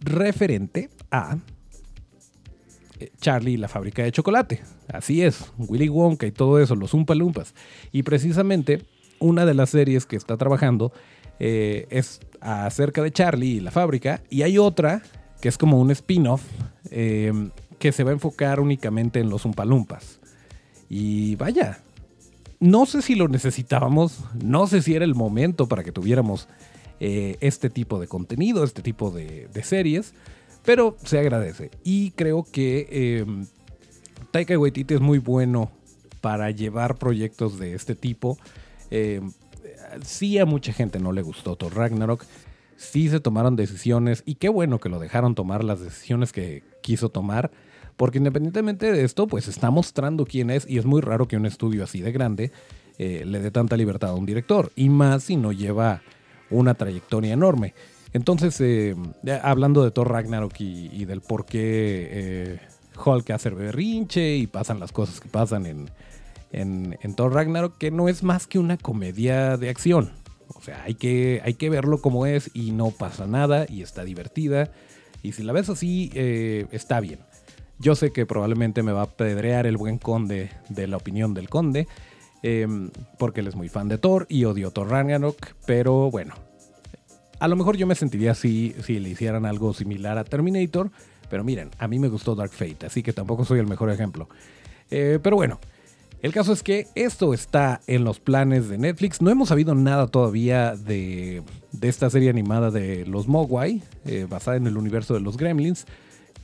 referente 0.00 0.90
a 1.10 1.38
eh, 2.98 3.10
Charlie 3.20 3.52
y 3.52 3.56
la 3.56 3.68
fábrica 3.68 4.02
de 4.02 4.12
chocolate. 4.12 4.62
Así 4.88 5.22
es, 5.22 5.52
Willy 5.58 5.88
Wonka 5.88 6.26
y 6.26 6.32
todo 6.32 6.58
eso, 6.58 6.74
los 6.74 6.94
Umpa 6.94 7.14
Lumpas. 7.14 7.54
Y 7.92 8.02
precisamente 8.02 8.82
una 9.18 9.46
de 9.46 9.54
las 9.54 9.70
series 9.70 10.06
que 10.06 10.16
está 10.16 10.36
trabajando 10.36 10.92
eh, 11.38 11.86
es 11.90 12.20
acerca 12.40 13.02
de 13.02 13.12
Charlie 13.12 13.56
y 13.56 13.60
la 13.60 13.70
fábrica. 13.70 14.22
Y 14.30 14.42
hay 14.42 14.58
otra 14.58 15.02
que 15.40 15.48
es 15.48 15.58
como 15.58 15.80
un 15.80 15.90
spin-off 15.90 16.42
em, 16.90 17.50
que 17.82 17.90
se 17.90 18.04
va 18.04 18.10
a 18.10 18.12
enfocar 18.12 18.60
únicamente 18.60 19.18
en 19.18 19.28
los 19.28 19.44
Umpalumpas. 19.44 20.20
Y 20.88 21.34
vaya, 21.34 21.80
no 22.60 22.86
sé 22.86 23.02
si 23.02 23.16
lo 23.16 23.26
necesitábamos, 23.26 24.20
no 24.40 24.68
sé 24.68 24.82
si 24.82 24.94
era 24.94 25.04
el 25.04 25.16
momento 25.16 25.66
para 25.66 25.82
que 25.82 25.90
tuviéramos 25.90 26.46
eh, 27.00 27.38
este 27.40 27.70
tipo 27.70 27.98
de 27.98 28.06
contenido, 28.06 28.62
este 28.62 28.82
tipo 28.82 29.10
de, 29.10 29.48
series, 29.64 30.14
pero 30.64 30.96
se 31.02 31.18
agradece. 31.18 31.72
Y 31.82 32.12
creo 32.12 32.44
que 32.44 32.86
eh, 32.88 33.26
Taika 34.30 34.56
Waititi 34.56 34.94
es 34.94 35.00
muy 35.00 35.18
bueno 35.18 35.72
para 36.20 36.52
llevar 36.52 36.98
proyectos 36.98 37.58
de 37.58 37.74
este 37.74 37.96
tipo. 37.96 38.38
Eh, 38.92 39.22
sí 40.04 40.38
a 40.38 40.46
mucha 40.46 40.72
gente 40.72 41.00
no 41.00 41.10
le 41.10 41.22
gustó 41.22 41.56
Thor 41.56 41.74
Ragnarok. 41.74 42.24
sí 42.76 43.08
se 43.08 43.18
tomaron 43.18 43.56
decisiones 43.56 44.22
y 44.24 44.36
qué 44.36 44.48
bueno 44.48 44.78
que 44.78 44.88
lo 44.88 45.00
dejaron 45.00 45.34
tomar 45.34 45.64
las 45.64 45.80
decisiones 45.80 46.30
que 46.30 46.62
quiso 46.80 47.08
tomar, 47.08 47.50
porque 47.96 48.18
independientemente 48.18 48.92
de 48.92 49.04
esto, 49.04 49.26
pues 49.26 49.48
está 49.48 49.70
mostrando 49.70 50.24
quién 50.24 50.50
es 50.50 50.68
y 50.68 50.78
es 50.78 50.84
muy 50.84 51.00
raro 51.00 51.28
que 51.28 51.36
un 51.36 51.46
estudio 51.46 51.84
así 51.84 52.00
de 52.00 52.12
grande 52.12 52.52
eh, 52.98 53.24
le 53.26 53.40
dé 53.40 53.50
tanta 53.50 53.76
libertad 53.76 54.10
a 54.10 54.14
un 54.14 54.26
director, 54.26 54.70
y 54.76 54.88
más 54.88 55.24
si 55.24 55.36
no 55.36 55.52
lleva 55.52 56.02
una 56.50 56.74
trayectoria 56.74 57.32
enorme. 57.32 57.74
Entonces, 58.12 58.60
eh, 58.60 58.94
hablando 59.42 59.82
de 59.82 59.90
Thor 59.90 60.10
Ragnarok 60.10 60.54
y, 60.60 61.04
del 61.06 61.22
por 61.22 61.46
qué 61.46 62.08
eh, 62.12 62.60
Hulk 63.04 63.30
hace 63.30 63.50
berrinche 63.50 64.36
y 64.36 64.46
pasan 64.46 64.78
las 64.78 64.92
cosas 64.92 65.18
que 65.18 65.28
pasan 65.28 65.66
en, 65.66 65.90
en, 66.52 67.14
Thor 67.14 67.32
Ragnarok, 67.32 67.78
que 67.78 67.90
no 67.90 68.08
es 68.08 68.22
más 68.22 68.46
que 68.46 68.58
una 68.58 68.76
comedia 68.76 69.56
de 69.56 69.70
acción. 69.70 70.12
O 70.48 70.60
sea, 70.60 70.82
hay 70.84 70.94
que, 70.94 71.40
hay 71.42 71.54
que 71.54 71.70
verlo 71.70 72.02
como 72.02 72.26
es 72.26 72.50
y 72.52 72.72
no 72.72 72.90
pasa 72.90 73.26
nada 73.26 73.64
y 73.66 73.80
está 73.80 74.04
divertida. 74.04 74.70
Y 75.22 75.32
si 75.32 75.42
la 75.42 75.52
ves 75.52 75.70
así, 75.70 76.10
está 76.14 77.00
bien. 77.00 77.20
Yo 77.82 77.96
sé 77.96 78.12
que 78.12 78.26
probablemente 78.26 78.84
me 78.84 78.92
va 78.92 79.02
a 79.02 79.10
pedrear 79.10 79.66
el 79.66 79.76
buen 79.76 79.98
conde 79.98 80.50
de 80.68 80.86
la 80.86 80.98
opinión 80.98 81.34
del 81.34 81.48
conde, 81.48 81.88
em, 82.44 82.90
porque 83.18 83.40
él 83.40 83.48
es 83.48 83.56
muy 83.56 83.68
fan 83.68 83.88
de 83.88 83.98
Thor 83.98 84.24
y 84.28 84.44
odio 84.44 84.70
Thor 84.70 84.88
Ragnarok, 84.88 85.56
pero 85.66 86.08
bueno, 86.08 86.34
a 87.40 87.48
lo 87.48 87.56
mejor 87.56 87.76
yo 87.76 87.88
me 87.88 87.96
sentiría 87.96 88.30
así 88.30 88.72
si 88.84 89.00
le 89.00 89.08
hicieran 89.08 89.46
algo 89.46 89.74
similar 89.74 90.16
a 90.16 90.22
Terminator, 90.22 90.92
pero 91.28 91.42
miren, 91.42 91.70
a 91.78 91.88
mí 91.88 91.98
me 91.98 92.06
gustó 92.06 92.36
Dark 92.36 92.52
Fate, 92.52 92.86
así 92.86 93.02
que 93.02 93.12
tampoco 93.12 93.44
soy 93.44 93.58
el 93.58 93.66
mejor 93.66 93.90
ejemplo. 93.90 94.28
Eh, 94.88 95.18
pero 95.20 95.34
bueno, 95.34 95.58
el 96.20 96.32
caso 96.32 96.52
es 96.52 96.62
que 96.62 96.86
esto 96.94 97.34
está 97.34 97.80
en 97.88 98.04
los 98.04 98.20
planes 98.20 98.68
de 98.68 98.78
Netflix. 98.78 99.20
No 99.20 99.28
hemos 99.28 99.48
sabido 99.48 99.74
nada 99.74 100.06
todavía 100.06 100.76
de, 100.76 101.42
esta 101.80 102.10
serie 102.10 102.30
animada 102.30 102.70
de 102.70 103.06
los 103.06 103.26
Mogwai, 103.26 103.82
eh, 104.04 104.28
basada 104.30 104.56
en 104.56 104.68
el 104.68 104.76
universo 104.76 105.14
de 105.14 105.20
los 105.20 105.36
Gremlins, 105.36 105.84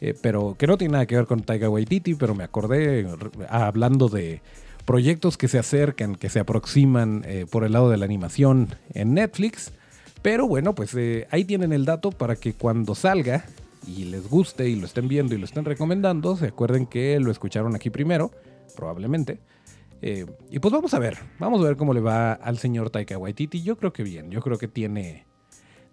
eh, 0.00 0.14
pero 0.20 0.56
que 0.58 0.66
no 0.66 0.78
tiene 0.78 0.92
nada 0.92 1.06
que 1.06 1.16
ver 1.16 1.26
con 1.26 1.42
Taika 1.42 1.68
Waititi, 1.68 2.14
pero 2.14 2.34
me 2.34 2.44
acordé 2.44 3.06
hablando 3.48 4.08
de 4.08 4.40
proyectos 4.84 5.36
que 5.36 5.48
se 5.48 5.58
acercan, 5.58 6.14
que 6.14 6.28
se 6.30 6.40
aproximan 6.40 7.22
eh, 7.26 7.46
por 7.50 7.64
el 7.64 7.72
lado 7.72 7.90
de 7.90 7.96
la 7.96 8.04
animación 8.04 8.68
en 8.94 9.14
Netflix. 9.14 9.72
Pero 10.22 10.48
bueno, 10.48 10.74
pues 10.74 10.96
ahí 11.30 11.44
tienen 11.44 11.72
el 11.72 11.84
dato 11.84 12.10
para 12.10 12.36
que 12.36 12.52
cuando 12.52 12.94
salga 12.94 13.44
y 13.86 14.04
les 14.04 14.28
guste 14.28 14.68
y 14.68 14.76
lo 14.76 14.86
estén 14.86 15.08
viendo 15.08 15.34
y 15.34 15.38
lo 15.38 15.44
estén 15.44 15.64
recomendando, 15.64 16.36
se 16.36 16.46
acuerden 16.46 16.86
que 16.86 17.18
lo 17.20 17.30
escucharon 17.30 17.74
aquí 17.74 17.90
primero, 17.90 18.30
probablemente. 18.76 19.38
Eh, 20.02 20.26
y 20.50 20.58
pues 20.58 20.72
vamos 20.72 20.94
a 20.94 20.98
ver, 20.98 21.18
vamos 21.38 21.60
a 21.60 21.64
ver 21.64 21.76
cómo 21.76 21.92
le 21.92 22.00
va 22.00 22.32
al 22.32 22.58
señor 22.58 22.90
Taika 22.90 23.18
Waititi. 23.18 23.62
Yo 23.62 23.76
creo 23.76 23.92
que 23.92 24.02
bien, 24.02 24.30
yo 24.30 24.40
creo 24.40 24.58
que 24.58 24.68
tiene, 24.68 25.24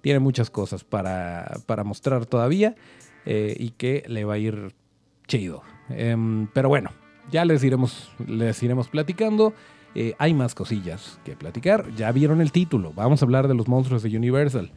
tiene 0.01 0.19
muchas 0.19 0.49
cosas 0.49 0.83
para, 0.83 1.59
para 1.65 1.83
mostrar 1.83 2.25
todavía 2.25 2.75
eh, 3.25 3.55
y 3.59 3.71
que 3.71 4.03
le 4.07 4.25
va 4.25 4.35
a 4.35 4.37
ir 4.37 4.73
chido. 5.27 5.63
Em, 5.89 6.47
pero 6.53 6.69
bueno, 6.69 6.91
ya 7.31 7.45
les 7.45 7.63
iremos, 7.63 8.09
les 8.27 8.61
iremos 8.63 8.87
platicando. 8.87 9.53
Eh, 9.95 10.13
hay 10.19 10.33
más 10.33 10.55
cosillas 10.55 11.19
que 11.23 11.35
platicar. 11.35 11.89
Ya 11.95 12.11
vieron 12.11 12.41
el 12.41 12.51
título. 12.51 12.91
Vamos 12.93 13.21
a 13.21 13.25
hablar 13.25 13.47
de 13.47 13.55
los 13.55 13.67
monstruos 13.67 14.03
de 14.03 14.15
Universal. 14.15 14.71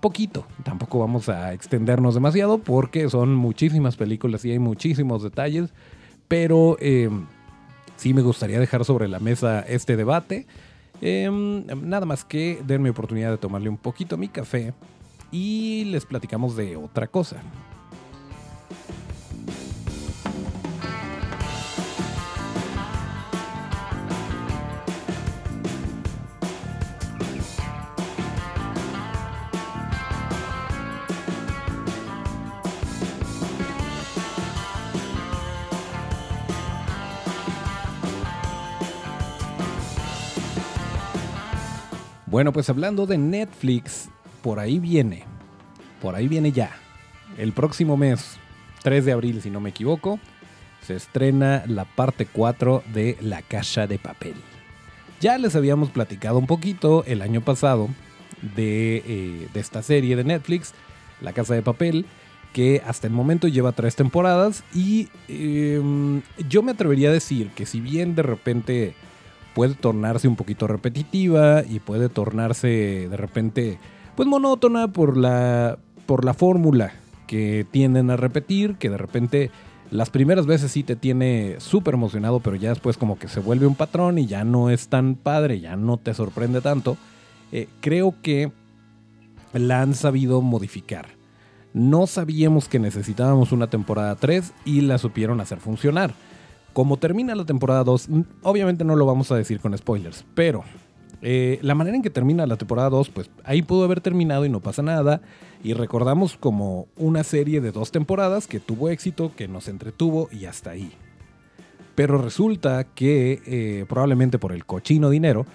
Poquito. 0.00 0.46
Tampoco 0.64 0.98
vamos 0.98 1.28
a 1.28 1.52
extendernos 1.52 2.14
demasiado 2.14 2.58
porque 2.58 3.08
son 3.08 3.34
muchísimas 3.34 3.96
películas 3.96 4.44
y 4.44 4.50
hay 4.50 4.58
muchísimos 4.58 5.22
detalles. 5.22 5.72
Pero 6.28 6.76
em, 6.80 7.26
sí 7.96 8.12
me 8.12 8.22
gustaría 8.22 8.58
dejar 8.58 8.84
sobre 8.84 9.08
la 9.08 9.20
mesa 9.20 9.60
este 9.60 9.96
debate. 9.96 10.46
Em, 11.00 11.64
nada 11.82 12.06
más 12.06 12.24
que 12.24 12.60
denme 12.66 12.90
oportunidad 12.90 13.30
de 13.30 13.38
tomarle 13.38 13.68
un 13.68 13.76
poquito 13.76 14.16
mi 14.16 14.28
café 14.28 14.74
y 15.30 15.84
les 15.86 16.04
platicamos 16.04 16.56
de 16.56 16.76
otra 16.76 17.06
cosa. 17.06 17.42
Bueno, 42.34 42.52
pues 42.52 42.68
hablando 42.68 43.06
de 43.06 43.16
Netflix, 43.16 44.08
por 44.42 44.58
ahí 44.58 44.80
viene, 44.80 45.22
por 46.02 46.16
ahí 46.16 46.26
viene 46.26 46.50
ya. 46.50 46.72
El 47.38 47.52
próximo 47.52 47.96
mes, 47.96 48.38
3 48.82 49.04
de 49.04 49.12
abril 49.12 49.40
si 49.40 49.50
no 49.50 49.60
me 49.60 49.70
equivoco, 49.70 50.18
se 50.84 50.96
estrena 50.96 51.62
la 51.68 51.84
parte 51.84 52.26
4 52.26 52.82
de 52.92 53.16
La 53.20 53.40
Casa 53.42 53.86
de 53.86 54.00
Papel. 54.00 54.34
Ya 55.20 55.38
les 55.38 55.54
habíamos 55.54 55.90
platicado 55.90 56.40
un 56.40 56.48
poquito 56.48 57.04
el 57.06 57.22
año 57.22 57.40
pasado 57.40 57.88
de, 58.56 59.04
eh, 59.06 59.48
esta 59.54 59.84
serie 59.84 60.16
de 60.16 60.24
Netflix, 60.24 60.74
La 61.20 61.34
Casa 61.34 61.54
de 61.54 61.62
Papel, 61.62 62.04
que 62.52 62.82
hasta 62.84 63.06
el 63.06 63.12
momento 63.12 63.46
lleva 63.46 63.70
tres 63.70 63.94
temporadas 63.94 64.64
y 64.74 65.08
em, 65.28 66.20
yo 66.48 66.64
me 66.64 66.72
atrevería 66.72 67.10
a 67.10 67.12
decir 67.12 67.50
que 67.50 67.64
si 67.64 67.78
bien 67.78 68.16
de 68.16 68.24
repente 68.24 68.96
puede 69.54 69.74
tornarse 69.74 70.28
un 70.28 70.36
poquito 70.36 70.66
repetitiva 70.66 71.62
y 71.62 71.78
puede 71.80 72.08
tornarse 72.08 73.08
de 73.08 73.16
repente 73.16 73.78
pues 74.16 74.28
monótona 74.28 74.88
por 74.88 75.16
la 75.16 75.78
por 76.06 76.24
la 76.24 76.34
fórmula 76.34 76.92
que 77.26 77.66
tienden 77.70 78.10
a 78.10 78.16
repetir, 78.16 78.76
que 78.76 78.90
de 78.90 78.98
repente 78.98 79.50
las 79.90 80.10
primeras 80.10 80.46
veces 80.46 80.72
sí 80.72 80.82
te 80.82 80.96
tiene 80.96 81.56
súper 81.58 81.94
emocionado, 81.94 82.40
pero 82.40 82.56
ya 82.56 82.70
después 82.70 82.96
como 82.96 83.18
que 83.18 83.28
se 83.28 83.40
vuelve 83.40 83.66
un 83.66 83.74
patrón 83.74 84.18
y 84.18 84.26
ya 84.26 84.44
no 84.44 84.70
es 84.70 84.88
tan 84.88 85.14
padre, 85.14 85.60
ya 85.60 85.76
no 85.76 85.96
te 85.96 86.14
sorprende 86.14 86.60
tanto. 86.60 86.96
Eh, 87.52 87.68
creo 87.80 88.14
que 88.22 88.52
la 89.52 89.82
han 89.82 89.94
sabido 89.94 90.40
modificar. 90.40 91.08
No 91.72 92.06
sabíamos 92.06 92.68
que 92.68 92.78
necesitábamos 92.78 93.52
una 93.52 93.68
temporada 93.68 94.14
3 94.16 94.52
y 94.64 94.80
la 94.82 94.98
supieron 94.98 95.40
hacer 95.40 95.58
funcionar. 95.58 96.14
Como 96.74 96.98
termina 96.98 97.34
la 97.34 97.46
temporada 97.46 97.84
2, 97.84 98.08
obviamente 98.42 98.84
no 98.84 98.96
lo 98.96 99.06
vamos 99.06 99.32
a 99.32 99.36
decir 99.36 99.60
con 99.60 99.76
spoilers, 99.78 100.26
pero 100.34 100.64
eh, 101.22 101.58
la 101.62 101.74
manera 101.74 101.96
en 101.96 102.02
que 102.02 102.10
termina 102.10 102.46
la 102.46 102.58
temporada 102.58 102.90
2, 102.90 103.08
pues 103.08 103.30
ahí 103.44 103.62
pudo 103.62 103.84
haber 103.84 104.02
terminado 104.02 104.44
y 104.44 104.50
no 104.50 104.60
pasa 104.60 104.82
nada. 104.82 105.22
Y 105.62 105.72
recordamos 105.72 106.36
como 106.36 106.86
una 106.96 107.24
serie 107.24 107.62
de 107.62 107.72
dos 107.72 107.90
temporadas 107.90 108.46
que 108.46 108.60
tuvo 108.60 108.90
éxito, 108.90 109.32
que 109.34 109.48
nos 109.48 109.68
entretuvo 109.68 110.28
y 110.30 110.44
hasta 110.44 110.70
ahí. 110.70 110.92
Pero 111.94 112.18
resulta 112.18 112.84
que 112.84 113.40
eh, 113.46 113.86
probablemente 113.88 114.38
por 114.38 114.52
el 114.52 114.66
cochino 114.66 115.08
dinero, 115.08 115.46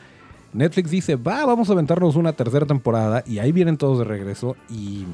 Netflix 0.54 0.90
dice, 0.90 1.16
va, 1.18 1.46
vamos 1.46 1.70
a 1.70 1.74
aventarnos 1.74 2.16
una 2.16 2.34
tercera 2.34 2.66
temporada 2.66 3.24
y 3.28 3.38
ahí 3.38 3.52
vienen 3.52 3.78
todos 3.78 4.00
de 4.00 4.06
regreso 4.06 4.56
y, 4.70 5.06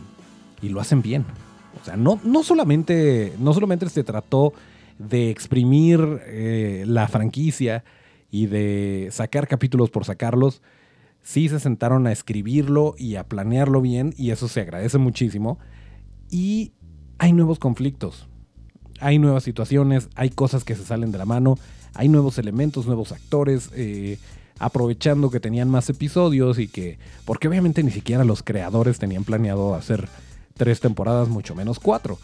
y 0.61 0.69
lo 0.69 0.79
hacen 0.79 1.01
bien. 1.01 1.25
O 1.81 1.83
sea, 1.83 1.97
no, 1.97 2.17
no, 2.23 2.43
solamente, 2.43 3.33
no 3.39 3.53
solamente 3.53 3.89
se 3.89 4.05
trató 4.05 4.53
de 4.97 5.29
exprimir 5.29 6.21
eh, 6.25 6.83
la 6.87 7.07
franquicia 7.07 7.83
y 8.31 8.47
de 8.47 9.09
sacar 9.11 9.47
capítulos 9.47 9.89
por 9.89 10.05
sacarlos, 10.05 10.61
sí 11.21 11.49
se 11.49 11.59
sentaron 11.59 12.07
a 12.07 12.11
escribirlo 12.11 12.95
y 12.97 13.15
a 13.15 13.27
planearlo 13.27 13.81
bien 13.81 14.13
y 14.17 14.31
eso 14.31 14.47
se 14.47 14.61
agradece 14.61 14.97
muchísimo. 14.97 15.59
Y 16.29 16.73
hay 17.17 17.33
nuevos 17.33 17.59
conflictos, 17.59 18.27
hay 18.99 19.19
nuevas 19.19 19.43
situaciones, 19.43 20.09
hay 20.15 20.29
cosas 20.29 20.63
que 20.63 20.75
se 20.75 20.85
salen 20.85 21.11
de 21.11 21.17
la 21.17 21.25
mano, 21.25 21.57
hay 21.93 22.09
nuevos 22.09 22.37
elementos, 22.37 22.85
nuevos 22.85 23.11
actores, 23.11 23.69
eh, 23.73 24.19
aprovechando 24.59 25.29
que 25.29 25.39
tenían 25.39 25.69
más 25.69 25.89
episodios 25.89 26.59
y 26.59 26.67
que, 26.67 26.97
porque 27.25 27.47
obviamente 27.47 27.83
ni 27.83 27.91
siquiera 27.91 28.23
los 28.23 28.43
creadores 28.43 28.99
tenían 28.99 29.23
planeado 29.23 29.75
hacer 29.75 30.07
tres 30.55 30.79
temporadas, 30.79 31.27
mucho 31.27 31.55
menos 31.55 31.79
cuatro. 31.79 32.19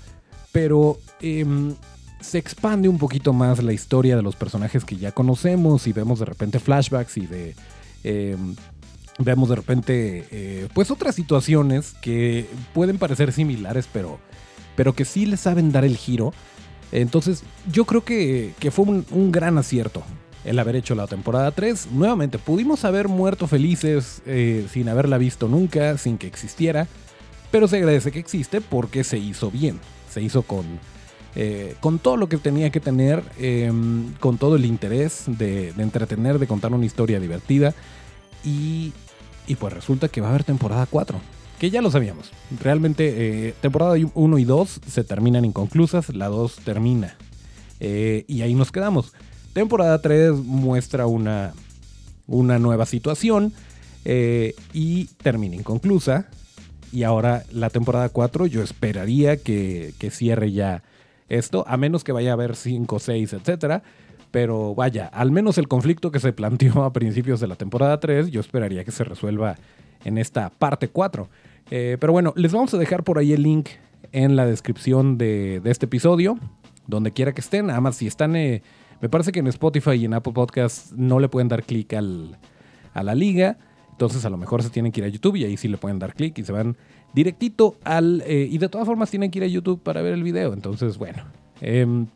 Pero 0.51 0.99
em, 1.21 1.75
se 2.21 2.38
expande 2.38 2.88
un 2.88 2.97
poquito 2.97 3.34
más 3.34 3.62
la 3.62 3.73
historia 3.73 4.15
de 4.15 4.21
los 4.21 4.36
personajes 4.36 4.86
que 4.86 4.97
ya 4.97 5.12
conocemos 5.12 5.88
y 5.88 5.93
vemos 5.93 6.19
de 6.19 6.25
repente 6.25 6.60
flashbacks 6.60 7.17
y 7.17 7.27
de... 7.27 7.55
Em, 8.03 8.55
vemos 9.19 9.49
de 9.49 9.55
repente 9.55 10.27
eh, 10.31 10.67
pues 10.73 10.89
otras 10.89 11.13
situaciones 11.15 11.93
que 12.01 12.47
pueden 12.73 12.97
parecer 12.97 13.31
similares 13.31 13.88
pero, 13.91 14.19
pero 14.75 14.93
que 14.93 15.05
sí 15.05 15.25
le 15.25 15.38
saben 15.38 15.71
dar 15.71 15.86
el 15.86 15.97
giro. 15.97 16.34
Entonces 16.91 17.43
yo 17.71 17.86
creo 17.86 18.03
que, 18.03 18.53
fue 18.71 18.86
un, 18.86 19.31
gran 19.31 19.57
acierto 19.57 20.03
el 20.43 20.60
haber 20.60 20.75
hecho 20.75 20.95
la 20.95 21.07
temporada 21.07 21.51
3. 21.51 21.89
Nuevamente, 21.91 22.38
pudimos 22.39 22.84
haber 22.84 23.07
muerto 23.07 23.47
felices 23.47 24.21
eh, 24.25 24.67
sin 24.71 24.89
haberla 24.89 25.17
visto 25.17 25.47
nunca, 25.47 25.97
sin 25.97 26.17
que 26.17 26.27
existiera, 26.27 26.88
pero 27.51 27.67
se 27.67 27.77
agradece 27.77 28.12
que 28.12 28.19
existe 28.19 28.60
porque 28.60 29.03
se 29.03 29.19
hizo 29.19 29.51
bien, 29.51 29.79
se 30.10 30.21
hizo 30.21 30.41
con, 30.41 30.65
eh, 31.36 31.76
con 31.80 32.00
todo 32.00 32.17
lo 32.17 32.28
que 32.28 32.38
tenía 32.38 32.72
que 32.72 32.82
tener, 32.82 33.24
em, 33.38 34.13
con 34.20 34.38
todo 34.38 34.58
el 34.58 34.65
interés 34.65 35.24
de, 35.28 35.70
entretener, 35.78 36.39
de 36.39 36.48
contar 36.48 36.74
una 36.74 36.86
historia 36.86 37.20
divertida. 37.20 37.74
Y, 38.44 38.94
pues 39.60 39.74
resulta 39.74 40.08
que 40.08 40.22
va 40.22 40.28
a 40.28 40.30
haber 40.30 40.44
temporada 40.44 40.86
4. 40.89 41.20
que 41.60 41.70
ya 41.70 41.84
lo 41.84 41.91
sabíamos. 41.91 42.32
Realmente, 42.60 43.50
eh, 43.50 43.54
temporada 43.62 43.96
1 44.15 44.39
y 44.39 44.46
2 44.46 44.82
se 44.88 45.04
terminan 45.04 45.46
inconclusas, 45.46 46.10
la 46.10 46.28
2 46.28 46.56
termina. 46.63 47.15
Eh, 47.80 48.26
y 48.28 48.41
ahí 48.41 48.56
nos 48.56 48.72
quedamos. 48.72 49.13
Temporada 49.54 50.02
3 50.02 50.32
muestra 50.32 51.06
una, 51.06 51.54
una 52.26 52.58
nueva 52.58 52.88
situación 52.88 53.54
y 54.04 55.06
termina 55.22 55.56
inconclusa. 55.56 56.30
Y 56.91 57.04
ahora 57.04 57.44
la 57.52 57.70
temporada 57.70 58.10
4 58.10 58.48
yo 58.48 58.63
esperaría 58.63 59.38
que 59.38 59.94
cierre 60.12 60.52
ya 60.54 60.82
esto, 61.38 61.63
a 61.67 61.78
menos 61.78 62.04
que 62.04 62.12
vaya 62.12 62.32
a 62.32 62.34
haber 62.34 62.56
5, 62.56 63.00
6, 63.00 63.34
etcétera. 63.34 63.84
Pero 64.32 64.76
vaya, 64.76 65.08
al 65.08 65.32
menos 65.32 65.58
el 65.58 65.67
conflicto 65.67 66.12
que 66.12 66.20
se 66.20 66.34
planteó 66.34 66.84
a 66.84 66.94
principios 66.94 67.39
de 67.39 67.48
la 67.48 67.56
temporada 67.56 68.00
3, 68.00 68.32
yo 68.32 68.39
esperaría 68.39 68.84
que 68.84 68.91
se 68.91 69.04
resuelva 69.04 69.58
en 70.06 70.17
esta 70.17 70.50
parte 70.50 70.88
4. 70.88 71.30
Eh, 71.70 71.98
pero 72.00 72.13
bueno, 72.13 72.34
les 72.36 72.52
vamos 72.52 72.74
a 72.74 72.78
dejar 72.78 73.04
por 73.04 73.17
ahí 73.17 73.34
el 73.34 73.44
link 73.44 73.70
en 74.12 74.36
la 74.36 74.46
descripción 74.46 75.17
de, 75.17 75.62
este 75.65 75.86
episodio, 75.86 76.38
donde 76.88 77.12
quiera 77.12 77.34
que 77.34 77.41
estén. 77.41 77.67
Nada 77.67 77.82
más 77.82 77.98
si 77.98 78.08
están, 78.08 78.36
eh, 78.36 78.62
me 79.02 79.10
parece 79.10 79.32
que 79.32 79.39
en 79.39 79.48
Spotify 79.48 79.91
y 79.91 80.06
en 80.06 80.13
Apple 80.13 80.34
Podcasts 80.34 80.94
no 80.96 81.20
le 81.20 81.30
pueden 81.30 81.48
dar 81.48 81.63
clic 81.63 81.94
a 81.94 83.04
la 83.04 83.15
liga. 83.15 83.58
Entonces 83.91 84.26
a 84.26 84.30
lo 84.30 84.38
mejor 84.38 84.63
se 84.63 84.70
tienen 84.70 84.91
que 84.91 85.02
ir 85.02 85.06
a 85.06 85.10
YouTube 85.10 85.36
y 85.36 85.44
ahí 85.44 85.58
sí 85.58 85.67
le 85.67 85.78
pueden 85.78 86.00
dar 86.00 86.13
clic 86.13 86.38
y 86.39 86.44
se 86.44 86.52
van 86.52 86.76
directito 87.13 87.76
al... 87.84 88.24
Eh, 88.26 88.47
y 88.50 88.58
de 88.58 88.69
todas 88.69 88.88
formas 88.88 89.10
tienen 89.10 89.32
que 89.32 89.39
ir 89.39 89.43
a 89.43 89.47
YouTube 89.47 89.82
para 89.82 90.02
ver 90.02 90.13
el 90.13 90.24
video. 90.24 90.54
Entonces, 90.54 90.97
bueno. 90.97 91.24
Em, 91.62 92.08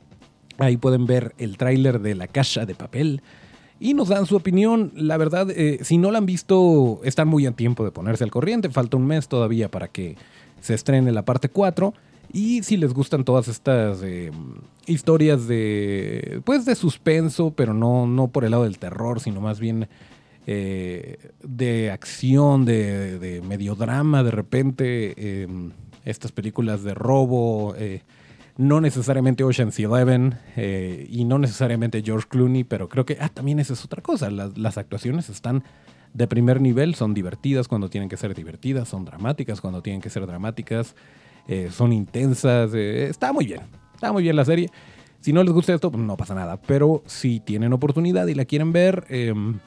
ahí 0.58 0.78
pueden 0.78 1.06
ver 1.06 1.34
el 1.38 1.58
tráiler 1.58 2.00
de 2.00 2.16
La 2.16 2.28
Caja 2.28 2.66
de 2.66 2.76
Papel 2.76 3.22
y 3.80 3.94
nos 3.94 4.10
dan 4.10 4.26
su 4.26 4.36
opinión. 4.36 4.92
La 4.96 5.18
verdad, 5.18 5.50
eh, 5.52 5.80
si 5.82 5.98
no 5.98 6.12
la 6.12 6.20
han 6.20 6.26
visto, 6.26 7.02
están 7.04 7.28
muy 7.28 7.46
a 7.46 7.52
tiempo 7.52 7.84
de 7.84 7.92
ponerse 7.92 8.24
al 8.24 8.32
corriente. 8.32 8.70
Falta 8.70 8.98
un 8.98 9.06
mes 9.06 9.28
todavía 9.28 9.70
para 9.70 9.88
que 9.88 10.16
se 10.62 10.74
estrene 10.74 11.12
la 11.12 11.26
parte 11.26 11.50
4. 11.50 11.94
Y 12.34 12.64
si 12.64 12.78
les 12.78 12.94
gustan 12.94 13.24
todas 13.24 13.48
estas 13.48 14.02
eh, 14.04 14.32
historias 14.88 15.48
de, 15.48 16.42
pues 16.44 16.66
de 16.66 16.76
suspenso, 16.76 17.52
pero 17.56 17.74
no, 17.74 18.08
no 18.08 18.28
por 18.28 18.46
el 18.46 18.52
lado 18.52 18.64
del 18.64 18.80
terror, 18.80 19.20
sino 19.20 19.42
más 19.42 19.60
bien 19.60 19.88
eh, 20.48 21.32
de 21.44 21.92
acción, 21.92 22.66
de, 22.66 23.20
de 23.20 23.42
medio 23.42 23.76
drama, 23.76 24.24
de 24.24 24.32
repente, 24.32 25.48
estas 26.06 26.32
películas 26.32 26.84
de 26.84 26.94
robo, 26.94 27.76
no 28.58 28.80
necesariamente 28.80 29.44
Ocean's 29.44 29.80
Eleven 29.80 30.36
eh, 30.56 31.08
y 31.10 31.26
no 31.26 31.40
necesariamente 31.40 32.02
George 32.04 32.28
Clooney, 32.30 32.64
pero 32.64 32.88
creo 32.88 33.06
que 33.06 33.18
ah, 33.20 33.30
también 33.30 33.60
esa 33.60 33.74
es 33.74 33.84
otra 33.84 34.02
cosa. 34.02 34.30
Las, 34.30 34.78
actuaciones 34.78 35.30
están 35.30 35.64
de 36.14 36.28
primer 36.28 36.62
nivel, 36.62 36.96
son 36.96 37.14
divertidas 37.14 37.68
cuando 37.68 37.90
tienen 37.90 38.10
que 38.10 38.18
ser 38.18 38.34
divertidas, 38.34 38.88
son 38.88 39.04
dramáticas 39.04 39.60
cuando 39.60 39.82
tienen 39.82 40.02
que 40.02 40.10
ser 40.10 40.26
dramáticas, 40.26 40.96
eh, 41.48 41.70
son 41.72 41.92
intensas. 41.92 42.72
Eh, 42.74 43.08
está 43.10 43.34
muy 43.34 43.46
bien, 43.46 43.62
está 43.94 44.14
muy 44.14 44.24
bien 44.24 44.36
la 44.36 44.46
serie. 44.46 44.70
Si 45.20 45.34
no 45.34 45.44
les 45.44 45.54
gusta 45.54 45.74
esto, 45.74 45.92
pues 45.92 46.04
no 46.04 46.16
pasa 46.16 46.36
nada. 46.36 46.62
Pero 46.62 47.04
si 47.08 47.40
tienen 47.42 47.74
oportunidad 47.74 48.28
y 48.28 48.36
la 48.36 48.46
quieren 48.46 48.72
ver, 48.72 49.06
em, 49.10 49.60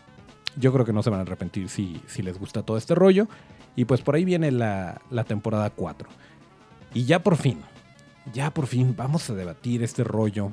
yo 0.59 0.73
creo 0.73 0.85
que 0.85 0.93
no 0.93 1.03
se 1.03 1.11
van 1.11 1.21
a 1.21 1.23
arrepentir 1.23 1.69
si, 1.69 2.01
si, 2.07 2.23
les 2.23 2.39
gusta 2.39 2.63
todo 2.63 2.77
este 2.77 2.95
rollo. 2.95 3.29
Y 3.77 3.85
pues 3.85 4.01
por 4.01 4.15
ahí 4.15 4.25
viene 4.25 4.51
la, 4.51 5.01
la 5.11 5.25
temporada 5.25 5.71
4. 5.71 6.09
Y 6.95 7.05
ya 7.05 7.23
por 7.23 7.37
fin, 7.37 7.59
ya 8.33 8.53
por 8.53 8.67
fin 8.67 8.95
vamos 8.97 9.29
a 9.31 9.35
debatir 9.35 9.83
este 9.83 10.05
rollo. 10.05 10.51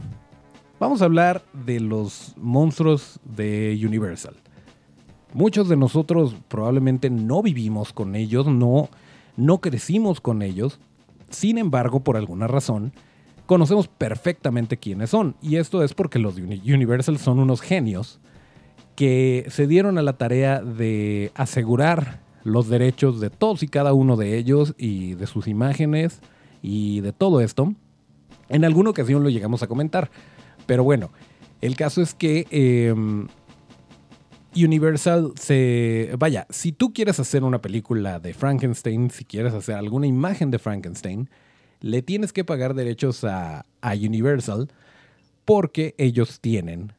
Vamos 0.80 1.02
a 1.02 1.06
hablar 1.06 1.44
de 1.54 1.80
los 1.80 2.34
monstruos 2.38 3.20
de 3.24 3.80
Universal. 3.84 4.36
Muchos 5.34 5.68
de 5.68 5.78
nosotros 5.78 6.36
probablemente 6.48 7.10
no 7.10 7.42
vivimos 7.42 7.94
con 7.94 8.16
ellos, 8.16 8.48
no, 8.48 8.90
no 9.38 9.60
crecimos 9.60 10.22
con 10.22 10.42
ellos. 10.42 10.80
Sin 11.30 11.58
embargo, 11.58 12.02
por 12.02 12.18
alguna 12.18 12.48
razón, 12.48 12.94
conocemos 13.46 13.88
perfectamente 13.88 14.78
quiénes 14.78 15.10
son. 15.10 15.36
Y 15.42 15.58
esto 15.58 15.84
es 15.84 15.94
porque 15.94 16.20
los 16.20 16.36
de 16.36 16.44
Universal 16.44 17.18
son 17.18 17.40
unos 17.40 17.62
genios 17.62 18.20
que 18.96 19.46
se 19.50 19.68
dieron 19.68 19.98
a 19.98 20.02
la 20.02 20.14
tarea 20.14 20.62
de 20.62 21.32
asegurar 21.36 22.22
los 22.44 22.70
derechos 22.70 23.20
de 23.20 23.30
todos 23.30 23.64
y 23.64 23.68
cada 23.68 23.94
uno 23.94 24.16
de 24.18 24.38
ellos 24.38 24.76
y 24.78 25.16
de 25.16 25.28
sus 25.28 25.48
imágenes 25.48 26.20
y 26.62 27.02
de 27.02 27.12
todo 27.12 27.42
esto. 27.42 27.74
En 28.50 28.64
alguna 28.64 28.92
ocasión 28.92 29.24
lo 29.24 29.30
llegamos 29.30 29.64
a 29.64 29.68
comentar. 29.68 30.10
Pero 30.66 30.84
bueno, 30.84 31.12
el 31.62 31.76
caso 31.76 32.02
es 32.02 32.14
que 32.14 32.48
em, 32.52 33.28
Universal 34.56 35.34
se... 35.40 36.12
Vaya, 36.18 36.48
si 36.50 36.72
tú 36.72 36.94
quieres 36.94 37.20
hacer 37.20 37.44
una 37.44 37.62
película 37.62 38.20
de 38.20 38.34
Frankenstein, 38.34 39.10
si 39.10 39.26
quieres 39.26 39.54
hacer 39.54 39.76
alguna 39.76 40.08
imagen 40.08 40.52
de 40.52 40.60
Frankenstein, 40.60 41.30
le 41.82 42.02
tienes 42.02 42.34
que 42.34 42.44
pagar 42.44 42.74
derechos 42.74 43.24
a, 43.24 43.66
Universal 43.84 44.70
porque 45.46 45.94
ellos 45.98 46.40
tienen 46.40 46.94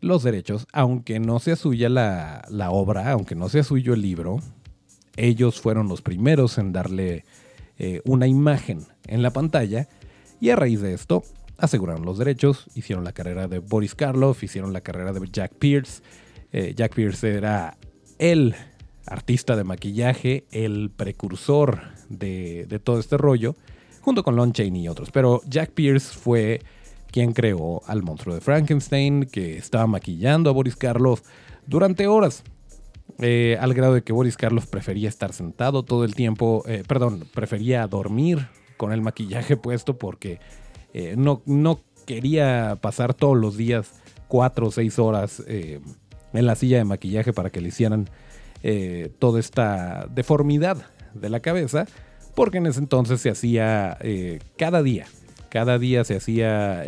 los 0.00 0.22
derechos, 0.22 0.66
aunque 0.72 1.20
no 1.20 1.38
sea 1.38 1.56
suya 1.56 1.88
la, 1.88 2.44
la, 2.48 2.70
obra, 2.70 3.10
aunque 3.12 3.34
no 3.34 3.48
sea 3.48 3.62
suyo 3.62 3.94
el 3.94 4.02
libro, 4.02 4.38
ellos 5.16 5.60
fueron 5.60 5.88
los 5.88 6.02
primeros 6.02 6.58
en 6.58 6.72
darle 6.72 7.24
eh, 7.78 8.00
una 8.04 8.26
imagen 8.26 8.86
en 9.06 9.22
la 9.22 9.30
pantalla 9.30 9.88
y 10.40 10.50
a 10.50 10.56
raíz 10.56 10.80
de 10.80 10.94
esto 10.94 11.22
aseguraron 11.60 12.04
los 12.04 12.18
derechos, 12.18 12.66
hicieron 12.74 13.04
la 13.04 13.12
carrera 13.12 13.46
de 13.46 13.58
Boris 13.58 13.94
Karloff, 13.94 14.42
hicieron 14.42 14.72
la 14.72 14.80
carrera 14.80 15.12
de 15.12 15.28
Jack 15.30 15.54
Pierce. 15.54 16.02
Eh, 16.52 16.74
Jack 16.74 16.94
Pierce 16.94 17.36
era 17.36 17.76
el 18.18 18.54
artista 19.06 19.56
de 19.56 19.64
maquillaje, 19.64 20.44
el 20.50 20.90
precursor 20.90 21.80
de, 22.08 22.80
todo 22.82 22.98
este 22.98 23.16
rollo, 23.16 23.56
junto 24.00 24.22
con 24.22 24.36
Lon 24.36 24.52
Chaney 24.52 24.84
y 24.84 24.88
otros. 24.88 25.10
Pero 25.10 25.42
Jack 25.46 25.72
Pierce 25.72 26.16
fue 26.16 26.62
quien 27.10 27.32
creó 27.32 27.82
al 27.86 28.02
monstruo 28.02 28.34
de 28.34 28.40
Frankenstein, 28.40 29.24
que 29.24 29.56
estaba 29.56 29.86
maquillando 29.86 30.50
a 30.50 30.52
Boris 30.52 30.76
Karloff 30.76 31.22
durante 31.66 32.06
horas. 32.06 32.42
Eh, 33.18 33.58
al 33.60 33.74
grado 33.74 33.94
de 33.94 34.02
que 34.02 34.12
Boris 34.12 34.36
Karloff 34.36 34.66
prefería 34.66 35.08
estar 35.08 35.32
sentado 35.32 35.82
todo 35.82 36.04
el 36.04 36.14
tiempo, 36.14 36.62
eh, 36.66 36.84
perdón, 36.86 37.24
prefería 37.34 37.86
dormir 37.86 38.48
con 38.76 38.92
el 38.92 39.02
maquillaje 39.02 39.56
puesto 39.56 39.98
porque 39.98 40.40
eh, 40.94 41.14
no, 41.18 41.42
no 41.44 41.80
quería 42.06 42.78
pasar 42.80 43.12
todos 43.12 43.36
los 43.36 43.58
días 43.58 43.92
cuatro 44.26 44.68
o 44.68 44.70
seis 44.70 44.98
horas 44.98 45.42
en 45.46 46.46
la 46.46 46.54
silla 46.54 46.78
de 46.78 46.84
maquillaje 46.84 47.32
para 47.32 47.50
que 47.50 47.60
le 47.60 47.68
hicieran 47.68 48.08
toda 49.18 49.40
esta 49.40 50.06
deformidad 50.08 50.78
de 51.14 51.28
la 51.30 51.40
cabeza, 51.40 51.86
porque 52.34 52.58
en 52.58 52.66
ese 52.66 52.78
entonces 52.78 53.20
se 53.20 53.30
hacía 53.30 53.98
cada 54.56 54.82
día, 54.82 55.06
cada 55.50 55.78
día 55.78 56.04
se 56.04 56.16
hacía 56.16 56.84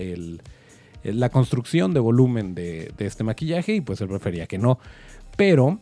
la 1.04 1.28
construcción 1.28 1.92
de 1.94 2.00
volumen 2.00 2.54
de, 2.54 2.92
de 2.96 3.06
este 3.06 3.24
maquillaje 3.24 3.74
y 3.74 3.80
pues 3.80 4.00
él 4.00 4.08
prefería 4.08 4.46
que 4.46 4.58
no. 4.58 4.78
Pero 5.36 5.78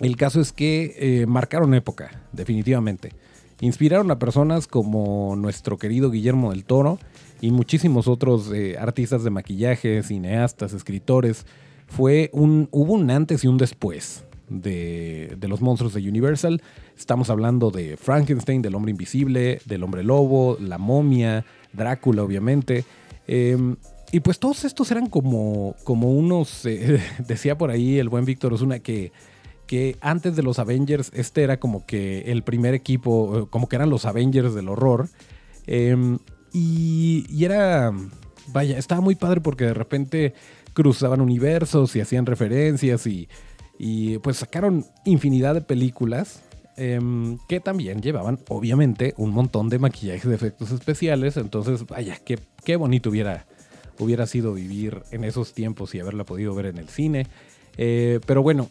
el 0.00 0.16
caso 0.16 0.40
es 0.40 0.52
que 0.52 0.94
eh, 0.96 1.26
marcaron 1.26 1.74
época, 1.74 2.10
definitivamente. 2.32 3.12
Inspiraron 3.60 4.10
a 4.10 4.18
personas 4.18 4.66
como 4.66 5.36
nuestro 5.36 5.76
querido 5.76 6.10
Guillermo 6.10 6.50
del 6.52 6.64
Toro 6.64 6.98
y 7.42 7.50
muchísimos 7.50 8.08
otros 8.08 8.50
eh, 8.50 8.78
artistas 8.78 9.22
de 9.22 9.30
maquillaje, 9.30 10.02
cineastas, 10.02 10.72
escritores. 10.72 11.44
Fue 11.86 12.30
un, 12.32 12.68
hubo 12.70 12.94
un 12.94 13.10
antes 13.10 13.44
y 13.44 13.48
un 13.48 13.58
después 13.58 14.24
de, 14.48 15.36
los 15.42 15.60
monstruos 15.60 15.92
de 15.92 16.08
Universal. 16.08 16.62
Estamos 16.96 17.28
hablando 17.28 17.70
de 17.70 17.98
Frankenstein, 17.98 18.62
del 18.62 18.74
hombre 18.76 18.92
invisible, 18.92 19.60
del 19.66 19.84
hombre 19.84 20.02
lobo, 20.02 20.56
la 20.60 20.78
momia, 20.78 21.44
Drácula, 21.72 22.22
obviamente. 22.22 22.84
Em, 23.26 23.76
y 24.12 24.20
pues 24.20 24.38
todos 24.38 24.64
estos 24.64 24.90
eran 24.90 25.06
como, 25.06 25.76
como 25.84 26.12
unos, 26.12 26.66
eh, 26.66 27.00
decía 27.26 27.56
por 27.56 27.70
ahí 27.70 27.98
el 27.98 28.08
buen 28.08 28.24
Víctor 28.24 28.52
Osuna, 28.52 28.80
que 28.80 29.12
que 29.70 29.96
antes 30.00 30.34
de 30.34 30.42
los 30.42 30.58
Avengers, 30.58 31.12
este 31.14 31.44
era 31.44 31.60
como 31.60 31.86
que 31.86 32.22
el 32.22 32.42
primer 32.42 32.74
equipo, 32.74 33.46
como 33.50 33.68
que 33.68 33.76
eran 33.76 33.88
los 33.88 34.04
Avengers 34.04 34.52
del 34.52 34.68
horror. 34.68 35.08
Em, 35.68 36.18
y, 36.52 37.44
era, 37.44 37.92
vaya, 38.48 38.76
estaba 38.78 39.00
muy 39.00 39.14
padre 39.14 39.40
porque 39.40 39.66
de 39.66 39.74
repente 39.74 40.34
cruzaban 40.72 41.20
universos 41.20 41.94
y 41.94 42.00
hacían 42.00 42.26
referencias 42.26 43.06
y, 43.06 44.18
pues 44.18 44.38
sacaron 44.38 44.86
infinidad 45.04 45.54
de 45.54 45.60
películas 45.60 46.42
em, 46.76 47.38
que 47.48 47.60
también 47.60 48.02
llevaban, 48.02 48.38
obviamente, 48.48 49.14
un 49.16 49.30
montón 49.30 49.68
de 49.68 49.78
maquillajes 49.78 50.28
de 50.28 50.34
efectos 50.34 50.70
especiales. 50.70 51.36
Entonces, 51.36 51.86
vaya, 51.86 52.18
qué, 52.24 52.38
qué 52.64 52.76
bonito 52.76 53.10
hubiera, 53.10 53.46
hubiera 53.98 54.26
sido 54.26 54.54
vivir 54.54 55.02
en 55.10 55.24
esos 55.24 55.52
tiempos 55.52 55.94
y 55.94 56.00
haberla 56.00 56.24
podido 56.24 56.54
ver 56.54 56.66
en 56.66 56.78
el 56.78 56.88
cine. 56.88 57.26
Eh, 57.76 58.20
pero 58.26 58.42
bueno, 58.42 58.68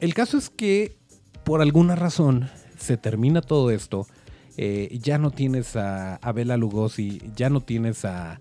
el 0.00 0.14
caso 0.14 0.38
es 0.38 0.50
que 0.50 0.96
por 1.44 1.62
alguna 1.62 1.96
razón 1.96 2.50
se 2.78 2.96
termina 2.96 3.40
todo 3.40 3.70
esto. 3.70 4.06
Eh, 4.56 4.98
ya 5.00 5.18
no 5.18 5.30
tienes 5.30 5.76
a, 5.76 6.16
a 6.16 6.32
Bela 6.32 6.56
Lugosi, 6.56 7.22
ya 7.36 7.48
no 7.48 7.60
tienes 7.60 8.04
a, 8.04 8.38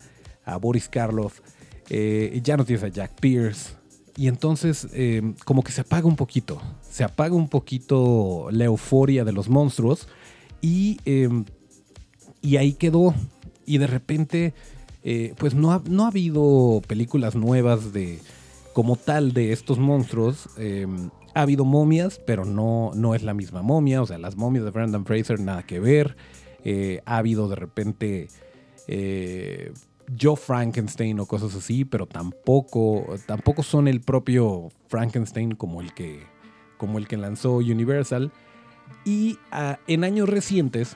Boris 0.61 0.87
Karloff, 0.87 1.41
eh, 1.89 2.39
ya 2.41 2.57
no 2.57 2.65
tienes 2.65 2.83
a 2.83 2.87
Jack 2.87 3.19
Pierce. 3.19 3.76
Y 4.17 4.27
entonces 4.27 4.87
eh, 4.93 5.21
como 5.45 5.63
que 5.63 5.71
se 5.71 5.81
apaga 5.81 6.07
un 6.07 6.15
poquito, 6.15 6.59
se 6.81 7.03
apaga 7.03 7.35
un 7.35 7.47
poquito 7.47 8.47
la 8.51 8.65
euforia 8.65 9.23
de 9.23 9.31
los 9.31 9.47
monstruos 9.47 10.07
Y, 10.59 10.99
em, 11.05 11.45
y 12.41 12.57
ahí 12.57 12.73
quedó. 12.73 13.13
Y 13.65 13.77
de 13.77 13.87
repente, 13.87 14.53
eh, 15.03 15.33
pues 15.37 15.53
no 15.53 15.71
ha, 15.71 15.83
no 15.87 16.05
ha 16.05 16.07
habido 16.07 16.81
películas 16.87 17.35
nuevas 17.35 17.93
de 17.93 18.19
como 18.73 18.95
tal 18.95 19.33
de 19.33 19.51
estos 19.51 19.77
monstruos. 19.77 20.49
Em, 20.57 21.09
ha 21.35 21.41
habido 21.41 21.65
momias, 21.65 22.19
pero 22.25 22.45
no, 22.45 22.91
no 22.95 23.13
es 23.13 23.21
la 23.21 23.35
misma 23.35 23.61
momia. 23.61 24.01
O 24.01 24.07
sea, 24.07 24.17
las 24.17 24.35
momias 24.35 24.65
de 24.65 24.71
Brandon 24.71 25.05
Fraser, 25.05 25.39
nada 25.39 25.63
que 25.63 25.79
ver. 25.79 26.17
Eh, 26.63 27.01
ha 27.05 27.17
habido 27.17 27.47
de 27.47 27.55
repente 27.55 28.27
eh, 28.87 29.71
Joe 30.19 30.35
Frankenstein 30.35 31.19
o 31.19 31.25
cosas 31.25 31.55
así, 31.55 31.85
pero 31.85 32.05
tampoco, 32.05 33.05
tampoco 33.25 33.63
son 33.63 33.87
el 33.87 34.01
propio 34.01 34.69
Frankenstein 34.87 35.55
como 35.55 35.81
el 35.81 35.93
que, 35.93 36.23
como 36.77 36.97
el 36.97 37.07
que 37.07 37.17
lanzó 37.17 37.57
Universal. 37.57 38.31
Y 39.03 39.37
ah, 39.51 39.79
en 39.87 40.03
años 40.03 40.29
recientes, 40.29 40.95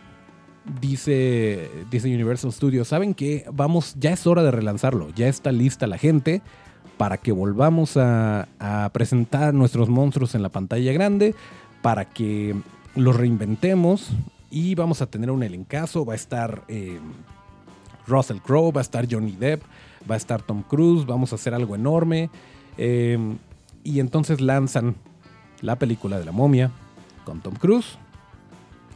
dice, 0.79 1.69
dice 1.89 2.13
Universal 2.13 2.53
Studios, 2.53 2.87
¿saben 2.87 3.13
qué? 3.13 3.45
Vamos, 3.51 3.95
ya 3.99 4.11
es 4.11 4.25
hora 4.27 4.43
de 4.43 4.51
relanzarlo, 4.51 5.09
ya 5.09 5.27
está 5.27 5.51
lista 5.51 5.87
la 5.87 5.97
gente 5.97 6.41
para 6.97 7.17
que 7.17 7.31
volvamos 7.31 7.97
a, 7.97 8.47
presentar 8.93 9.53
nuestros 9.53 9.89
monstruos 9.89 10.35
en 10.35 10.43
la 10.43 10.49
pantalla 10.49 10.93
grande, 10.93 11.33
para 11.81 12.05
que 12.05 12.55
los 12.95 13.15
reinventemos 13.15 14.11
y 14.51 14.75
vamos 14.75 15.01
a 15.01 15.07
tener 15.07 15.31
un 15.31 15.43
elencazo, 15.43 16.05
va 16.05 16.13
a 16.13 16.15
estar... 16.15 16.63
Eh, 16.67 16.99
Russell 18.07 18.39
Crowe, 18.39 18.71
va 18.71 18.81
a 18.81 18.83
estar 18.83 19.07
Johnny 19.09 19.31
Depp, 19.33 19.63
va 20.09 20.15
a 20.15 20.17
estar 20.17 20.41
Tom 20.41 20.63
Cruise, 20.63 21.05
vamos 21.05 21.31
a 21.31 21.35
hacer 21.35 21.53
algo 21.53 21.75
enorme. 21.75 22.29
Em, 22.77 23.37
y 23.83 23.99
entonces 23.99 24.41
lanzan 24.41 24.95
la 25.61 25.77
película 25.77 26.19
de 26.19 26.25
la 26.25 26.31
momia 26.31 26.71
con 27.23 27.41
Tom 27.41 27.55
Cruise 27.55 27.97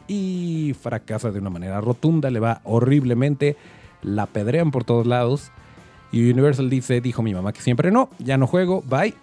y 0.08 0.74
fracasa 0.80 1.30
de 1.30 1.40
una 1.40 1.50
manera 1.50 1.80
rotunda, 1.80 2.30
le 2.30 2.40
va 2.40 2.60
horriblemente, 2.64 3.56
la 4.02 4.26
pedrean 4.26 4.70
por 4.70 4.84
todos 4.84 5.06
lados. 5.06 5.50
Y 6.12 6.30
Universal 6.30 6.70
dice, 6.70 7.00
dijo 7.00 7.22
mi 7.22 7.34
mamá 7.34 7.52
que 7.52 7.60
siempre 7.60 7.90
no, 7.90 8.08
ya 8.18 8.36
no 8.36 8.46
juego, 8.46 8.82
bye. 8.88 9.14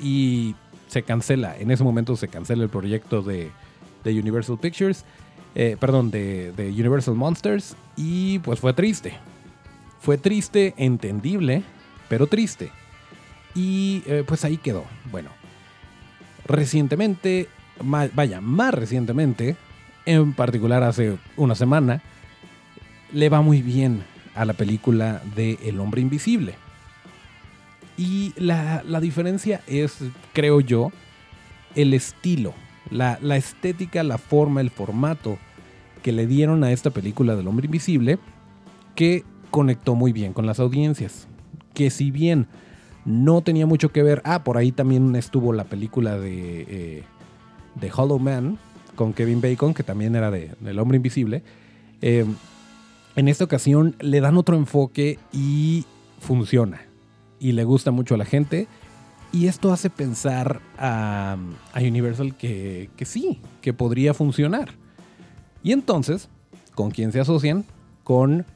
Y 0.00 0.54
se 0.86 1.02
cancela, 1.02 1.56
en 1.58 1.70
ese 1.70 1.84
momento 1.84 2.16
se 2.16 2.28
cancela 2.28 2.62
el 2.62 2.70
proyecto 2.70 3.22
de, 3.22 3.50
de 4.04 4.18
Universal 4.18 4.58
Pictures, 4.58 5.04
eh, 5.58 5.76
perdón, 5.78 6.12
de, 6.12 6.52
de 6.52 6.70
Universal 6.70 7.16
Monsters. 7.16 7.74
Y 7.96 8.38
pues 8.38 8.60
fue 8.60 8.72
triste, 8.72 9.14
fue 10.00 10.16
triste, 10.16 10.72
entendible, 10.76 11.64
pero 12.08 12.28
triste. 12.28 12.70
Y 13.56 14.04
eh, 14.06 14.22
pues 14.24 14.44
ahí 14.44 14.56
quedó. 14.56 14.84
Bueno, 15.10 15.30
recientemente, 16.46 17.48
vaya, 17.82 18.40
más 18.40 18.72
recientemente, 18.72 19.56
en 20.06 20.32
particular 20.32 20.84
hace 20.84 21.18
una 21.36 21.56
semana, 21.56 22.02
le 23.12 23.28
va 23.28 23.42
muy 23.42 23.60
bien 23.60 24.04
a 24.36 24.44
la 24.44 24.52
película 24.52 25.20
de 25.34 25.58
El 25.64 25.80
hombre 25.80 26.00
invisible. 26.00 26.54
Y 27.96 28.32
la, 28.36 28.84
diferencia 29.00 29.60
es, 29.66 29.98
creo 30.32 30.60
yo, 30.60 30.92
el 31.74 31.94
estilo, 31.94 32.54
la, 32.90 33.18
la 33.20 33.36
estética, 33.36 34.04
la 34.04 34.18
forma, 34.18 34.60
el 34.60 34.70
formato 34.70 35.36
que 35.98 36.12
le 36.12 36.26
dieron 36.26 36.64
a 36.64 36.72
esta 36.72 36.90
película 36.90 37.36
del 37.36 37.48
hombre 37.48 37.66
invisible, 37.66 38.18
que 38.94 39.24
conectó 39.50 39.94
muy 39.94 40.12
bien 40.12 40.32
con 40.32 40.46
las 40.46 40.60
audiencias. 40.60 41.28
Que 41.74 41.90
si 41.90 42.10
bien 42.10 42.46
no 43.04 43.42
tenía 43.42 43.66
mucho 43.66 43.90
que 43.90 44.02
ver, 44.02 44.20
ah, 44.24 44.44
por 44.44 44.56
ahí 44.56 44.72
también 44.72 45.14
estuvo 45.16 45.52
la 45.52 45.64
película 45.64 46.18
de, 46.18 46.66
eh, 46.68 47.02
de 47.74 47.90
Hollow 47.94 48.18
Man 48.18 48.58
con 48.94 49.12
Kevin 49.12 49.40
Bacon, 49.40 49.74
que 49.74 49.82
también 49.82 50.16
era 50.16 50.30
de, 50.30 50.50
del 50.60 50.78
hombre 50.78 50.96
invisible. 50.96 51.42
Eh, 52.02 52.26
en 53.16 53.28
esta 53.28 53.44
ocasión 53.44 53.96
le 54.00 54.20
dan 54.20 54.36
otro 54.36 54.56
enfoque 54.56 55.18
y 55.32 55.84
funciona. 56.20 56.82
Y 57.40 57.52
le 57.52 57.64
gusta 57.64 57.90
mucho 57.90 58.14
a 58.14 58.18
la 58.18 58.24
gente. 58.24 58.66
Y 59.32 59.46
esto 59.46 59.72
hace 59.72 59.90
pensar 59.90 60.60
a, 60.78 61.36
a 61.72 61.80
Universal 61.80 62.34
que, 62.36 62.90
que 62.96 63.04
sí, 63.04 63.40
que 63.60 63.72
podría 63.72 64.14
funcionar. 64.14 64.74
Y 65.62 65.72
entonces, 65.72 66.28
¿con 66.74 66.90
quién 66.90 67.12
se 67.12 67.20
asocian? 67.20 67.64
Con 68.04 68.46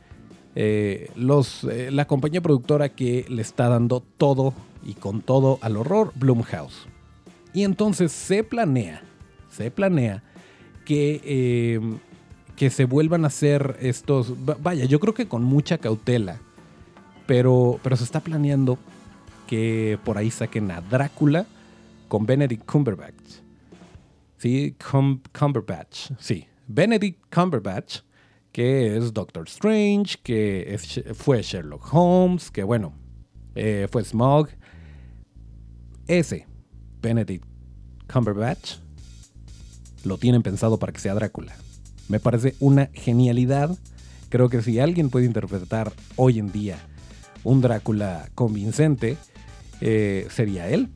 eh, 0.54 1.10
los, 1.16 1.64
eh, 1.64 1.90
la 1.90 2.06
compañía 2.06 2.40
productora 2.40 2.90
que 2.90 3.24
le 3.28 3.42
está 3.42 3.68
dando 3.68 4.00
todo 4.00 4.54
y 4.84 4.94
con 4.94 5.22
todo 5.22 5.58
al 5.62 5.76
horror, 5.76 6.12
Blumhouse. 6.14 6.86
Y 7.54 7.64
entonces 7.64 8.12
se 8.12 8.44
planea, 8.44 9.02
se 9.50 9.70
planea 9.70 10.22
que, 10.84 11.74
em, 11.74 11.98
que 12.56 12.70
se 12.70 12.84
vuelvan 12.84 13.24
a 13.24 13.28
hacer 13.28 13.76
estos, 13.80 14.34
vaya, 14.62 14.84
yo 14.84 15.00
creo 15.00 15.14
que 15.14 15.28
con 15.28 15.42
mucha 15.42 15.78
cautela, 15.78 16.40
pero, 17.26 17.78
pero 17.82 17.96
se 17.96 18.04
está 18.04 18.20
planeando 18.20 18.78
que 19.46 19.98
por 20.04 20.18
ahí 20.18 20.30
saquen 20.30 20.70
a 20.70 20.80
Drácula 20.80 21.46
con 22.08 22.26
Benedict 22.26 22.64
Cumberbatch. 22.64 23.40
Sí, 24.38 24.74
Cumberbatch, 25.38 26.10
sí. 26.18 26.46
Benedict 26.74 27.22
Cumberbatch 27.34 28.00
que 28.52 28.96
es 28.96 29.12
Doctor 29.14 29.48
Strange, 29.48 30.18
que 30.22 30.78
fue 31.14 31.42
Sherlock 31.42 31.92
Holmes, 31.92 32.50
que 32.50 32.62
bueno, 32.62 32.92
eh, 33.54 33.88
fue 33.90 34.04
Smog. 34.04 34.48
Ese, 36.06 36.46
Benedict 37.00 37.44
Cumberbatch, 38.12 38.76
lo 40.04 40.18
tienen 40.18 40.42
pensado 40.42 40.78
para 40.78 40.92
que 40.92 41.00
sea 41.00 41.14
Drácula. 41.14 41.54
Me 42.08 42.20
parece 42.20 42.54
una 42.60 42.90
genialidad. 42.92 43.76
Creo 44.28 44.48
que 44.50 44.60
si 44.60 44.78
alguien 44.78 45.08
puede 45.08 45.26
interpretar 45.26 45.92
hoy 46.16 46.38
en 46.38 46.52
día 46.52 46.78
un 47.44 47.62
Drácula 47.62 48.28
convincente, 48.34 49.16
eh, 49.80 50.26
sería 50.30 50.68
él. 50.68 50.90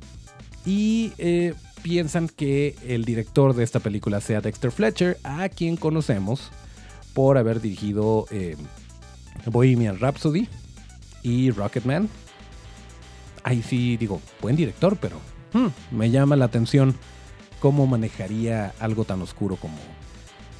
Y 0.66 1.12
eh, 1.16 1.54
piensan 1.86 2.26
que 2.26 2.74
el 2.84 3.04
director 3.04 3.54
de 3.54 3.62
esta 3.62 3.78
película 3.78 4.20
sea 4.20 4.40
Dexter 4.40 4.72
Fletcher, 4.72 5.18
a 5.22 5.48
quien 5.48 5.76
conocemos 5.76 6.50
por 7.14 7.38
haber 7.38 7.60
dirigido 7.60 8.26
eh, 8.32 8.56
Bohemian 9.46 10.00
Rhapsody 10.00 10.48
y 11.22 11.52
Rocketman. 11.52 12.08
Ahí 13.44 13.62
sí 13.62 13.96
digo, 13.98 14.20
buen 14.42 14.56
director, 14.56 14.98
pero 15.00 15.20
hmm, 15.52 15.96
me 15.96 16.10
llama 16.10 16.34
la 16.34 16.46
atención 16.46 16.92
cómo 17.60 17.86
manejaría 17.86 18.74
algo 18.80 19.04
tan 19.04 19.22
oscuro 19.22 19.54
como, 19.54 19.78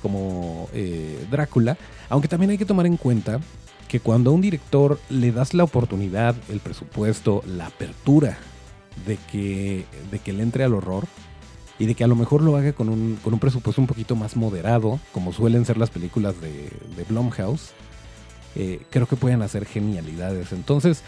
como 0.03 0.69
eh, 0.75 1.27
Drácula. 1.29 1.77
Aunque 2.09 2.29
también 2.29 2.53
hay 2.53 2.59
que 2.59 2.67
tomar 2.67 2.87
en 2.87 2.97
cuenta 2.97 3.41
que 3.89 3.99
cuando 3.99 4.31
a 4.31 4.33
un 4.33 4.43
director 4.43 5.01
le 5.11 5.33
das 5.33 5.55
la 5.55 5.65
oportunidad, 5.65 6.37
el 6.51 6.61
presupuesto, 6.61 7.43
la 7.49 7.67
apertura 7.67 8.39
de 9.05 9.19
que, 9.31 9.85
de 10.11 10.19
que 10.19 10.33
le 10.33 10.43
entre 10.43 10.65
al 10.65 10.75
horror, 10.75 11.07
y 11.79 11.87
de 11.87 11.95
que 11.95 12.05
a 12.05 12.07
lo 12.07 12.17
mejor 12.17 12.43
lo 12.43 12.57
haga 12.57 12.73
con 12.73 12.89
un, 12.89 13.19
con 13.23 13.35
un 13.35 13.41
presupuesto 13.41 13.81
un 13.81 13.87
poquito 13.87 14.17
más 14.17 14.37
moderado, 14.37 14.99
como 15.13 15.33
suelen 15.33 15.65
ser 15.65 15.77
las 15.77 15.91
películas 15.91 16.41
de, 16.41 16.71
de 16.97 17.05
Blumhouse, 17.09 17.73
eh, 18.55 18.81
creo 18.91 19.07
que 19.07 19.17
pueden 19.17 19.43
hacer 19.43 19.67
genialidades. 19.67 20.53
Entonces, 20.53 21.03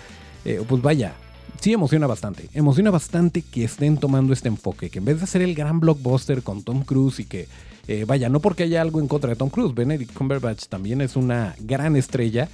eh, 0.44 0.62
pues 0.68 0.82
vaya, 0.82 1.14
sí 1.60 1.72
emociona 1.72 2.06
bastante. 2.06 2.50
Emociona 2.52 2.90
bastante 2.90 3.42
que 3.42 3.64
estén 3.64 3.96
tomando 3.96 4.32
este 4.32 4.48
enfoque, 4.48 4.90
que 4.90 4.98
en 4.98 5.06
vez 5.06 5.18
de 5.18 5.24
hacer 5.24 5.40
el 5.40 5.54
gran 5.54 5.80
blockbuster 5.80 6.42
con 6.42 6.62
Tom 6.62 6.82
Cruise 6.82 7.20
y 7.20 7.24
que, 7.24 7.48
eh, 7.86 8.04
vaya, 8.06 8.28
no 8.28 8.40
porque 8.40 8.64
haya 8.64 8.82
algo 8.82 9.00
en 9.00 9.08
contra 9.08 9.30
de 9.30 9.36
Tom 9.36 9.48
Cruise, 9.48 9.74
Benedict 9.74 10.12
Cumberbatch 10.12 10.66
también 10.66 11.00
es 11.00 11.16
una 11.16 11.54
gran 11.60 11.96
estrella, 11.96 12.48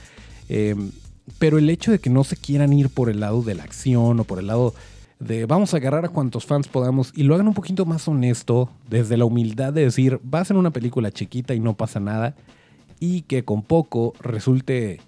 pero 1.38 1.58
el 1.58 1.70
hecho 1.70 1.90
de 1.90 1.98
que 1.98 2.10
no 2.10 2.22
se 2.22 2.36
quieran 2.36 2.72
ir 2.74 2.90
por 2.90 3.08
el 3.08 3.20
lado 3.20 3.42
de 3.42 3.54
la 3.54 3.64
acción 3.64 4.20
o 4.20 4.24
por 4.24 4.38
el 4.38 4.46
lado 4.46 4.74
de 5.24 5.46
vamos 5.46 5.72
a 5.72 5.78
agarrar 5.78 6.04
a 6.04 6.10
cuantos 6.10 6.44
fans 6.44 6.68
podamos 6.68 7.12
y 7.16 7.22
lo 7.22 7.34
hagan 7.34 7.48
un 7.48 7.54
poquito 7.54 7.86
más 7.86 8.06
honesto, 8.06 8.68
desde 8.90 9.16
la 9.16 9.24
humildad 9.24 9.72
de 9.72 9.84
decir, 9.84 10.20
va 10.22 10.40
a 10.40 10.44
ser 10.44 10.56
una 10.56 10.70
película 10.70 11.10
chiquita 11.10 11.54
y 11.54 11.60
no 11.60 11.74
pasa 11.74 11.98
nada, 11.98 12.34
y 13.00 13.22
que 13.22 13.42
con 13.42 13.62
poco 13.62 14.12
resulte 14.20 15.00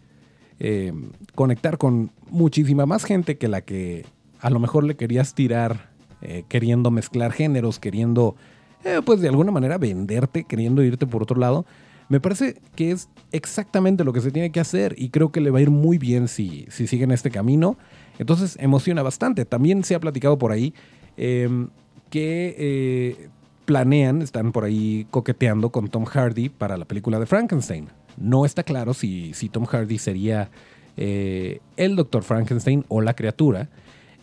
eh, 0.59 0.93
conectar 1.35 1.77
con 1.77 2.11
muchísima 2.31 2.87
más 2.87 3.05
gente 3.05 3.37
que 3.37 3.49
la 3.49 3.61
que 3.61 4.07
a 4.41 4.49
lo 4.49 4.59
mejor 4.59 4.85
le 4.85 4.97
querías 4.97 5.35
tirar, 5.35 5.91
eh, 6.23 6.45
queriendo 6.49 6.91
mezclar 6.91 7.33
géneros, 7.33 7.79
queriendo, 7.79 8.37
eh, 8.85 9.01
pues 9.05 9.21
de 9.21 9.29
alguna 9.29 9.53
manera 9.53 9.77
venderte, 9.77 10.45
queriendo 10.45 10.83
irte 10.83 11.07
por 11.07 11.23
otro 11.23 11.39
lado. 11.39 11.67
Me 12.09 12.21
parece 12.21 12.63
que 12.75 12.93
es 12.93 13.09
exactamente 13.33 14.05
lo 14.05 14.13
que 14.13 14.21
se 14.21 14.31
tiene 14.31 14.51
que 14.51 14.61
hacer 14.61 14.95
y 14.97 15.11
creo 15.11 15.31
que 15.33 15.41
le 15.41 15.51
va 15.51 15.59
a 15.59 15.63
ir 15.63 15.71
muy 15.71 15.99
bien 15.99 16.29
si, 16.29 16.67
si 16.71 16.87
siguen 16.87 17.11
este 17.11 17.31
camino. 17.31 17.77
Entonces 18.19 18.57
emociona 18.61 19.03
bastante. 19.03 19.45
También 19.45 19.85
se 19.85 19.95
ha 19.95 20.01
platicado 20.01 20.39
por 20.39 20.53
ahí 20.53 20.75
em, 21.17 21.69
que 22.11 22.55
eh, 22.59 23.29
planean, 23.65 24.23
están 24.23 24.53
por 24.53 24.65
ahí 24.65 25.07
coqueteando 25.11 25.71
con 25.71 25.89
Tom 25.89 26.05
Hardy 26.05 26.49
para 26.49 26.77
la 26.77 26.85
película 26.85 27.19
de 27.19 27.27
Frankenstein. 27.27 27.89
No 28.17 28.45
está 28.47 28.63
claro 28.63 28.95
si, 28.95 29.35
si 29.35 29.49
Tom 29.49 29.65
Hardy 29.65 29.99
sería 29.99 30.51
eh, 30.97 31.61
el 31.77 31.97
Doctor 31.97 32.23
Frankenstein 32.23 32.85
o 32.89 33.01
la 33.01 33.15
criatura. 33.15 33.69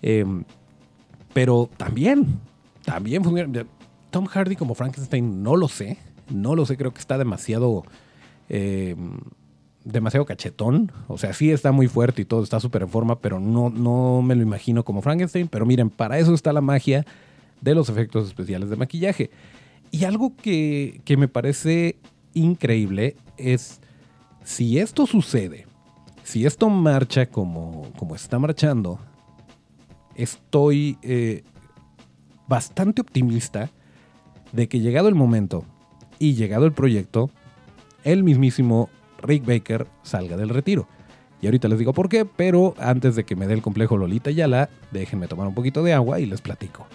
Em, 0.01 0.43
pero 1.33 1.69
también, 1.77 2.39
también 2.85 3.23
Tom 4.11 4.25
Hardy 4.25 4.55
como 4.55 4.75
Frankenstein 4.75 5.43
no 5.43 5.55
lo 5.55 5.67
sé. 5.67 5.97
No 6.29 6.55
lo 6.55 6.65
sé, 6.65 6.77
creo 6.77 6.93
que 6.93 6.99
está 6.99 7.17
demasiado. 7.17 7.83
eh, 8.49 8.95
demasiado 9.85 10.25
cachetón. 10.25 10.91
O 11.07 11.17
sea, 11.17 11.33
sí 11.33 11.51
está 11.51 11.71
muy 11.71 11.87
fuerte 11.87 12.21
y 12.21 12.25
todo, 12.25 12.43
está 12.43 12.59
súper 12.59 12.83
en 12.83 12.89
forma, 12.89 13.19
pero 13.19 13.39
no, 13.39 13.69
no 13.69 14.21
me 14.21 14.35
lo 14.35 14.41
imagino 14.41 14.83
como 14.83 15.01
Frankenstein. 15.01 15.47
Pero 15.47 15.65
miren, 15.65 15.89
para 15.89 16.19
eso 16.19 16.33
está 16.33 16.53
la 16.53 16.61
magia 16.61 17.05
de 17.61 17.75
los 17.75 17.89
efectos 17.89 18.27
especiales 18.27 18.69
de 18.69 18.75
maquillaje. 18.75 19.29
Y 19.91 20.05
algo 20.05 20.35
que, 20.35 21.01
que 21.05 21.17
me 21.17 21.27
parece 21.27 21.97
increíble 22.33 23.15
es 23.37 23.79
si 24.43 24.79
esto 24.79 25.05
sucede, 25.05 25.67
si 26.23 26.45
esto 26.45 26.69
marcha 26.69 27.27
como, 27.27 27.91
como 27.97 28.15
está 28.15 28.39
marchando, 28.39 28.99
estoy 30.15 30.97
eh, 31.01 31.43
bastante 32.47 33.01
optimista 33.01 33.69
de 34.51 34.67
que 34.67 34.79
llegado 34.79 35.07
el 35.07 35.15
momento 35.15 35.65
y 36.19 36.35
llegado 36.35 36.65
el 36.65 36.73
proyecto, 36.73 37.29
el 38.03 38.23
mismísimo 38.23 38.89
Rick 39.23 39.45
Baker 39.45 39.87
salga 40.03 40.37
del 40.37 40.49
retiro. 40.49 40.87
Y 41.41 41.47
ahorita 41.47 41.67
les 41.67 41.79
digo 41.79 41.93
por 41.93 42.07
qué, 42.07 42.25
pero 42.25 42.73
antes 42.77 43.15
de 43.15 43.25
que 43.25 43.35
me 43.35 43.47
dé 43.47 43.53
el 43.53 43.61
complejo 43.61 43.97
Lolita 43.97 44.31
Yala, 44.31 44.69
déjenme 44.91 45.27
tomar 45.27 45.47
un 45.47 45.55
poquito 45.55 45.83
de 45.83 45.93
agua 45.93 46.19
y 46.19 46.25
les 46.25 46.41
platico. 46.41 46.87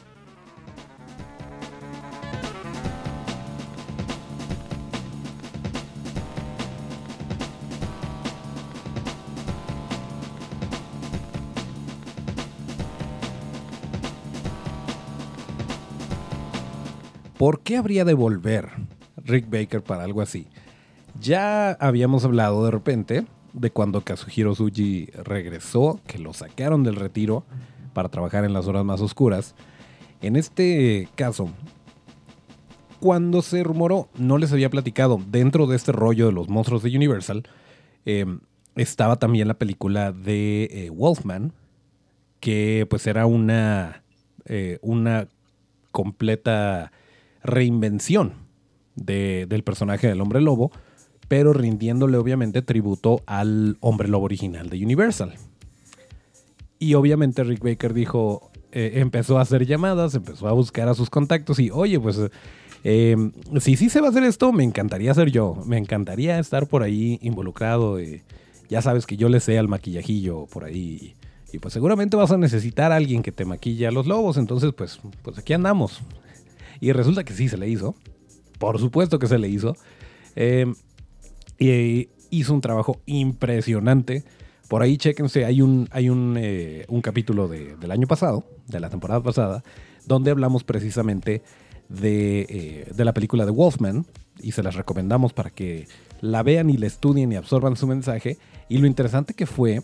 ¿Por 17.37 17.61
qué 17.61 17.77
habría 17.77 18.05
de 18.05 18.15
volver 18.15 18.69
Rick 19.17 19.49
Baker 19.49 19.83
para 19.83 20.03
algo 20.03 20.23
así? 20.23 20.49
Ya 21.21 21.71
habíamos 21.73 22.25
hablado 22.25 22.65
de 22.65 22.71
repente 22.71 23.27
de 23.53 23.71
cuando 23.71 24.03
Kazuhiro 24.03 24.53
Tsuji 24.53 25.07
regresó, 25.25 26.01
que 26.07 26.19
lo 26.19 26.33
sacaron 26.33 26.85
del 26.85 26.97
retiro 26.97 27.45
para 27.93 28.09
trabajar 28.09 28.45
en 28.45 28.53
las 28.53 28.67
horas 28.67 28.85
más 28.85 29.01
oscuras. 29.01 29.55
En 30.21 30.37
este 30.37 31.09
caso, 31.17 31.51
cuando 33.01 33.43
se 33.43 33.65
rumoró, 33.65 34.09
no 34.17 34.39
les 34.39 34.53
había 34.53 34.71
platicado, 34.71 35.21
dentro 35.29 35.67
de 35.67 35.77
este 35.77 35.93
rollo 35.93 36.27
de 36.27 36.33
los 36.33 36.49
monstruos 36.49 36.83
de 36.83 36.95
Universal, 36.97 37.45
eh, 38.05 38.27
estaba 38.77 39.17
también 39.17 39.49
la 39.49 39.55
película 39.55 40.13
de 40.13 40.65
eh, 40.71 40.91
Wolfman, 40.91 41.53
que 42.41 42.87
pues 42.89 43.07
era 43.09 43.27
una, 43.27 44.05
eh, 44.45 44.79
una 44.83 45.27
completa 45.91 46.93
reinvención 47.43 48.35
de- 48.95 49.47
del 49.49 49.65
personaje 49.65 50.07
del 50.07 50.21
hombre 50.21 50.41
lobo, 50.41 50.71
pero 51.29 51.53
rindiéndole 51.53 52.17
obviamente 52.17 52.63
tributo 52.63 53.23
al 53.27 53.77
hombre 53.81 54.09
lobo 54.09 54.25
original 54.25 54.69
de 54.71 54.83
Universal. 54.83 55.35
Y 56.79 56.95
obviamente 56.95 57.45
Rick 57.45 57.63
Baker 57.63 57.93
dijo, 57.93 58.51
eh, 58.73 58.93
empezó 58.97 59.39
a 59.39 59.43
hacer 59.43 59.67
llamadas, 59.67 60.15
empezó 60.15 60.49
a 60.49 60.53
buscar 60.53 60.89
a 60.89 60.95
sus 60.95 61.11
contactos 61.11 61.59
y, 61.59 61.71
oye, 61.71 62.01
pues 62.01 62.19
eh, 62.85 63.17
si 63.61 63.77
sí 63.77 63.89
se 63.89 64.01
va 64.01 64.09
a 64.09 64.11
hacer 64.11 64.25
esto, 64.25 64.53
me 64.53 64.65
encantaría 64.65 65.13
ser 65.13 65.31
yo, 65.31 65.63
me 65.67 65.77
encantaría 65.77 66.39
estar 66.39 66.67
por 66.67 66.83
ahí 66.83 67.19
involucrado. 67.23 67.99
eh, 67.99 68.23
ya 68.69 68.83
sabes 68.83 69.07
que 69.07 69.17
yo 69.17 69.29
le 69.29 69.41
sé 69.41 69.59
al 69.59 69.69
maquillajillo 69.69 70.47
por 70.47 70.65
ahí. 70.65 71.15
Y 71.53 71.59
pues 71.59 71.73
seguramente 71.73 72.17
vas 72.17 72.31
a 72.31 72.37
necesitar 72.37 72.93
a 72.93 72.97
alguien 72.97 73.23
que 73.23 73.33
te 73.33 73.45
maquille 73.45 73.87
a 73.87 73.91
los 73.91 74.07
lobos, 74.07 74.37
entonces 74.37 74.73
pues, 74.77 75.01
pues 75.23 75.39
aquí 75.39 75.55
andamos. 75.55 76.03
Y 76.81 76.93
resulta 76.93 77.25
que 77.25 77.33
sí 77.33 77.49
se 77.49 77.57
le 77.57 77.69
hizo. 77.69 77.95
Por 78.59 78.79
supuesto 78.79 79.19
que 79.19 79.27
se 79.27 79.39
le 79.39 79.49
hizo. 79.49 79.75
Eh, 80.37 80.67
y 81.59 82.09
hizo 82.31 82.55
un 82.55 82.61
trabajo 82.61 83.01
impresionante. 83.07 84.25
Por 84.69 84.83
ahí, 84.83 84.97
chéquense, 84.99 85.45
hay 85.45 85.63
un, 85.63 85.89
hay 85.93 86.11
un, 86.11 86.37
eh, 86.39 86.85
un 86.89 87.01
capítulo 87.01 87.49
de- 87.49 87.77
del 87.77 87.91
año 87.91 88.07
pasado, 88.07 88.45
de 88.67 88.81
la 88.81 88.91
temporada 88.91 89.23
pasada, 89.23 89.63
donde 90.07 90.31
hablamos 90.31 90.63
precisamente 90.65 91.43
de, 91.89 92.41
eh, 92.49 92.93
de 92.95 93.05
la 93.05 93.15
película 93.15 93.45
de 93.47 93.51
Wolfman. 93.51 94.05
Y 94.41 94.53
se 94.53 94.63
las 94.63 94.77
recomendamos 94.77 95.33
para 95.33 95.51
que 95.51 95.89
la 96.21 96.43
vean 96.43 96.71
y 96.71 96.77
la 96.77 96.87
estudien 96.87 97.33
y 97.33 97.37
absorban 97.37 97.77
su 97.77 97.87
mensaje. 97.87 98.37
Y 98.69 98.79
lo 98.79 98.87
interesante 98.87 99.35
que 99.35 99.47
fue 99.47 99.81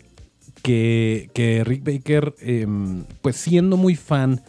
que, 0.63 1.29
que 1.33 1.63
Rick 1.63 1.83
Baker, 1.83 2.35
em, 2.39 3.03
pues 3.21 3.35
siendo 3.35 3.75
muy 3.75 3.95
fan 3.95 4.41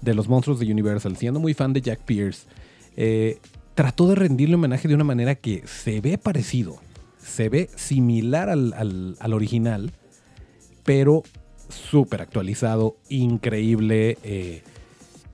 de 0.00 0.14
los 0.14 0.26
monstruos 0.28 0.58
de 0.58 0.72
Universal, 0.72 1.16
siendo 1.16 1.38
muy 1.38 1.54
fan 1.54 1.72
de 1.72 1.80
Jack 1.82 2.00
Pierce, 2.00 2.46
eh, 2.96 3.38
trató 3.74 4.08
de 4.08 4.14
rendirle 4.14 4.54
homenaje 4.56 4.88
de 4.88 4.94
una 4.94 5.04
manera 5.04 5.34
que 5.34 5.62
se 5.66 6.00
ve 6.00 6.18
parecido, 6.18 6.76
se 7.18 7.48
ve 7.48 7.70
similar 7.76 8.48
al, 8.50 8.72
al- 8.74 9.16
al 9.20 9.32
original, 9.32 9.92
pero 10.84 11.22
súper 11.68 12.20
actualizado, 12.22 12.96
increíble, 13.08 14.18
eh, 14.24 14.62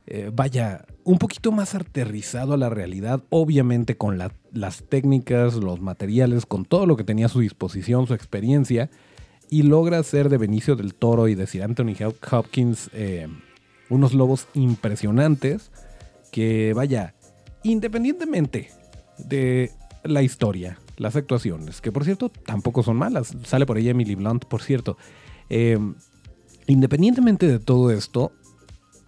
eh, 0.07 0.31
vaya, 0.33 0.85
un 1.05 1.19
poquito 1.19 1.53
más 1.53 1.75
aterrizado 1.75 2.55
a 2.55 2.57
la 2.59 2.71
realidad, 2.71 3.23
obviamente 3.31 3.97
con 3.97 4.19
la- 4.19 4.33
las 4.53 4.85
técnicas, 4.89 5.55
los 5.55 5.81
materiales, 5.81 6.47
con 6.47 6.65
todo 6.65 6.87
lo 6.87 6.97
que 6.97 7.05
tenía 7.05 7.27
a 7.27 7.31
su 7.31 7.41
disposición, 7.41 8.07
su 8.07 8.15
experiencia, 8.15 8.91
y 9.51 9.63
logra 9.63 9.99
hacer 9.99 10.29
de 10.29 10.37
Benicio 10.37 10.77
del 10.77 10.95
Toro 10.95 11.27
y 11.27 11.35
de 11.35 11.47
Sir 11.47 11.63
Anthony 11.63 11.95
Hop- 12.01 12.17
Hopkins 12.33 12.91
eh, 12.93 13.27
unos 13.89 14.13
lobos 14.13 14.47
impresionantes 14.55 15.71
que, 16.31 16.75
vaya, 16.75 17.15
independientemente 17.63 18.71
de 19.19 19.71
la 20.05 20.23
historia, 20.23 20.79
las 20.97 21.17
actuaciones, 21.17 21.81
que 21.81 21.93
por 21.93 22.05
cierto 22.05 22.29
tampoco 22.29 22.83
son 22.83 22.97
malas, 22.97 23.37
sale 23.45 23.67
por 23.67 23.77
ahí 23.77 23.89
Emily 23.89 24.15
Blunt, 24.15 24.45
por 24.45 24.63
cierto, 24.63 24.97
eh, 25.51 25.79
independientemente 26.67 27.47
de 27.47 27.59
todo 27.59 27.91
esto, 27.91 28.33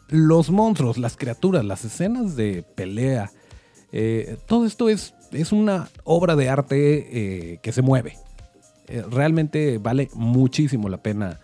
los 0.08 0.50
monstruos, 0.50 0.98
las 0.98 1.16
criaturas, 1.16 1.64
las 1.64 1.84
escenas 1.84 2.36
de 2.36 2.64
pelea, 2.74 3.30
eh, 3.92 4.36
todo 4.46 4.66
esto 4.66 4.88
es, 4.88 5.14
es 5.32 5.52
una 5.52 5.88
obra 6.04 6.36
de 6.36 6.48
arte 6.48 7.52
eh, 7.52 7.58
que 7.62 7.72
se 7.72 7.82
mueve. 7.82 8.16
Eh, 8.88 9.04
realmente 9.08 9.78
vale 9.78 10.08
muchísimo 10.14 10.88
la 10.88 11.02
pena 11.02 11.40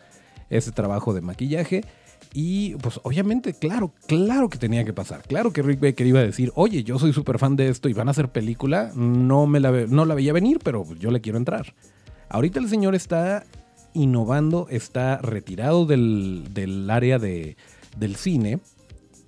ese 0.50 0.72
trabajo 0.72 1.14
de 1.14 1.20
maquillaje. 1.20 1.84
Y 2.32 2.74
pues 2.76 3.00
obviamente, 3.02 3.54
claro, 3.54 3.92
claro 4.06 4.48
que 4.48 4.58
tenía 4.58 4.84
que 4.84 4.92
pasar. 4.92 5.22
Claro 5.22 5.52
que 5.52 5.62
Rick 5.62 5.80
Baker 5.80 6.06
iba 6.06 6.20
a 6.20 6.24
decir, 6.24 6.52
oye, 6.54 6.84
yo 6.84 6.98
soy 6.98 7.12
súper 7.12 7.38
fan 7.38 7.56
de 7.56 7.68
esto 7.68 7.88
y 7.88 7.94
van 7.94 8.08
a 8.08 8.10
hacer 8.10 8.30
película. 8.30 8.92
No, 8.94 9.46
me 9.46 9.60
la, 9.60 9.70
no 9.70 10.04
la 10.04 10.14
veía 10.14 10.32
venir, 10.32 10.58
pero 10.62 10.84
yo 10.96 11.10
le 11.10 11.20
quiero 11.20 11.38
entrar. 11.38 11.74
Ahorita 12.28 12.58
el 12.58 12.68
señor 12.68 12.94
está 12.94 13.44
innovando, 13.94 14.66
está 14.70 15.18
retirado 15.18 15.86
del, 15.86 16.48
del 16.52 16.90
área 16.90 17.18
de, 17.18 17.56
del 17.96 18.16
cine, 18.16 18.60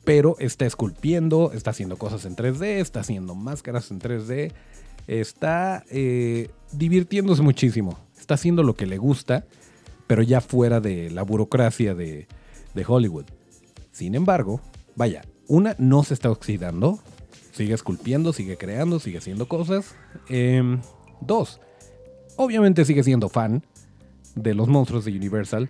pero 0.05 0.37
está 0.39 0.67
esculpiendo, 0.67 1.53
está 1.53 1.71
haciendo 1.71 1.97
cosas 1.97 2.25
en 2.25 2.37
3D, 2.37 2.65
está 2.65 3.01
haciendo 3.01 3.35
máscaras 3.35 3.91
en 3.91 4.01
3D, 4.01 4.53
está 5.07 5.85
eh, 5.91 6.51
divirtiéndose 6.73 7.43
muchísimo, 7.43 7.99
está 8.19 8.35
haciendo 8.35 8.63
lo 8.63 8.75
que 8.75 8.87
le 8.87 8.99
gusta, 8.99 9.47
pero 10.07 10.23
ya 10.23 10.41
fuera 10.41 10.81
de 10.81 11.11
la 11.11 11.23
burocracia 11.23 11.95
de, 11.95 12.27
de 12.75 12.85
Hollywood. 12.87 13.27
Sin 13.91 14.15
embargo, 14.15 14.61
vaya, 14.97 15.23
una 15.47 15.75
no 15.79 16.05
se 16.05 16.15
está 16.15 16.31
oxidando, 16.31 16.99
sigue 17.53 17.75
esculpiendo, 17.75 18.33
sigue 18.33 18.57
creando, 18.57 19.01
sigue 19.01 19.19
haciendo 19.19 19.49
cosas. 19.49 19.95
Em, 20.29 20.81
dos, 21.21 21.61
obviamente 22.37 22.85
sigue 22.85 23.03
siendo 23.03 23.29
fan 23.29 23.65
de 24.35 24.55
los 24.55 24.69
monstruos 24.69 25.05
de 25.05 25.13
Universal. 25.13 25.69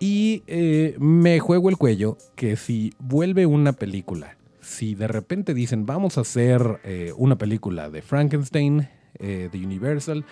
Y 0.00 0.42
eh, 0.46 0.96
me 0.98 1.38
juego 1.40 1.68
el 1.68 1.76
cuello 1.76 2.18
que 2.34 2.56
si 2.56 2.92
vuelve 2.98 3.46
una 3.46 3.72
película, 3.72 4.36
si 4.60 4.94
de 4.94 5.06
repente 5.06 5.54
dicen 5.54 5.86
vamos 5.86 6.18
a 6.18 6.22
hacer 6.22 6.80
eh, 6.84 7.12
una 7.16 7.36
película 7.38 7.90
de 7.90 8.02
Frankenstein, 8.02 8.88
eh, 9.18 9.48
de 9.50 9.58
Universal, 9.58 10.24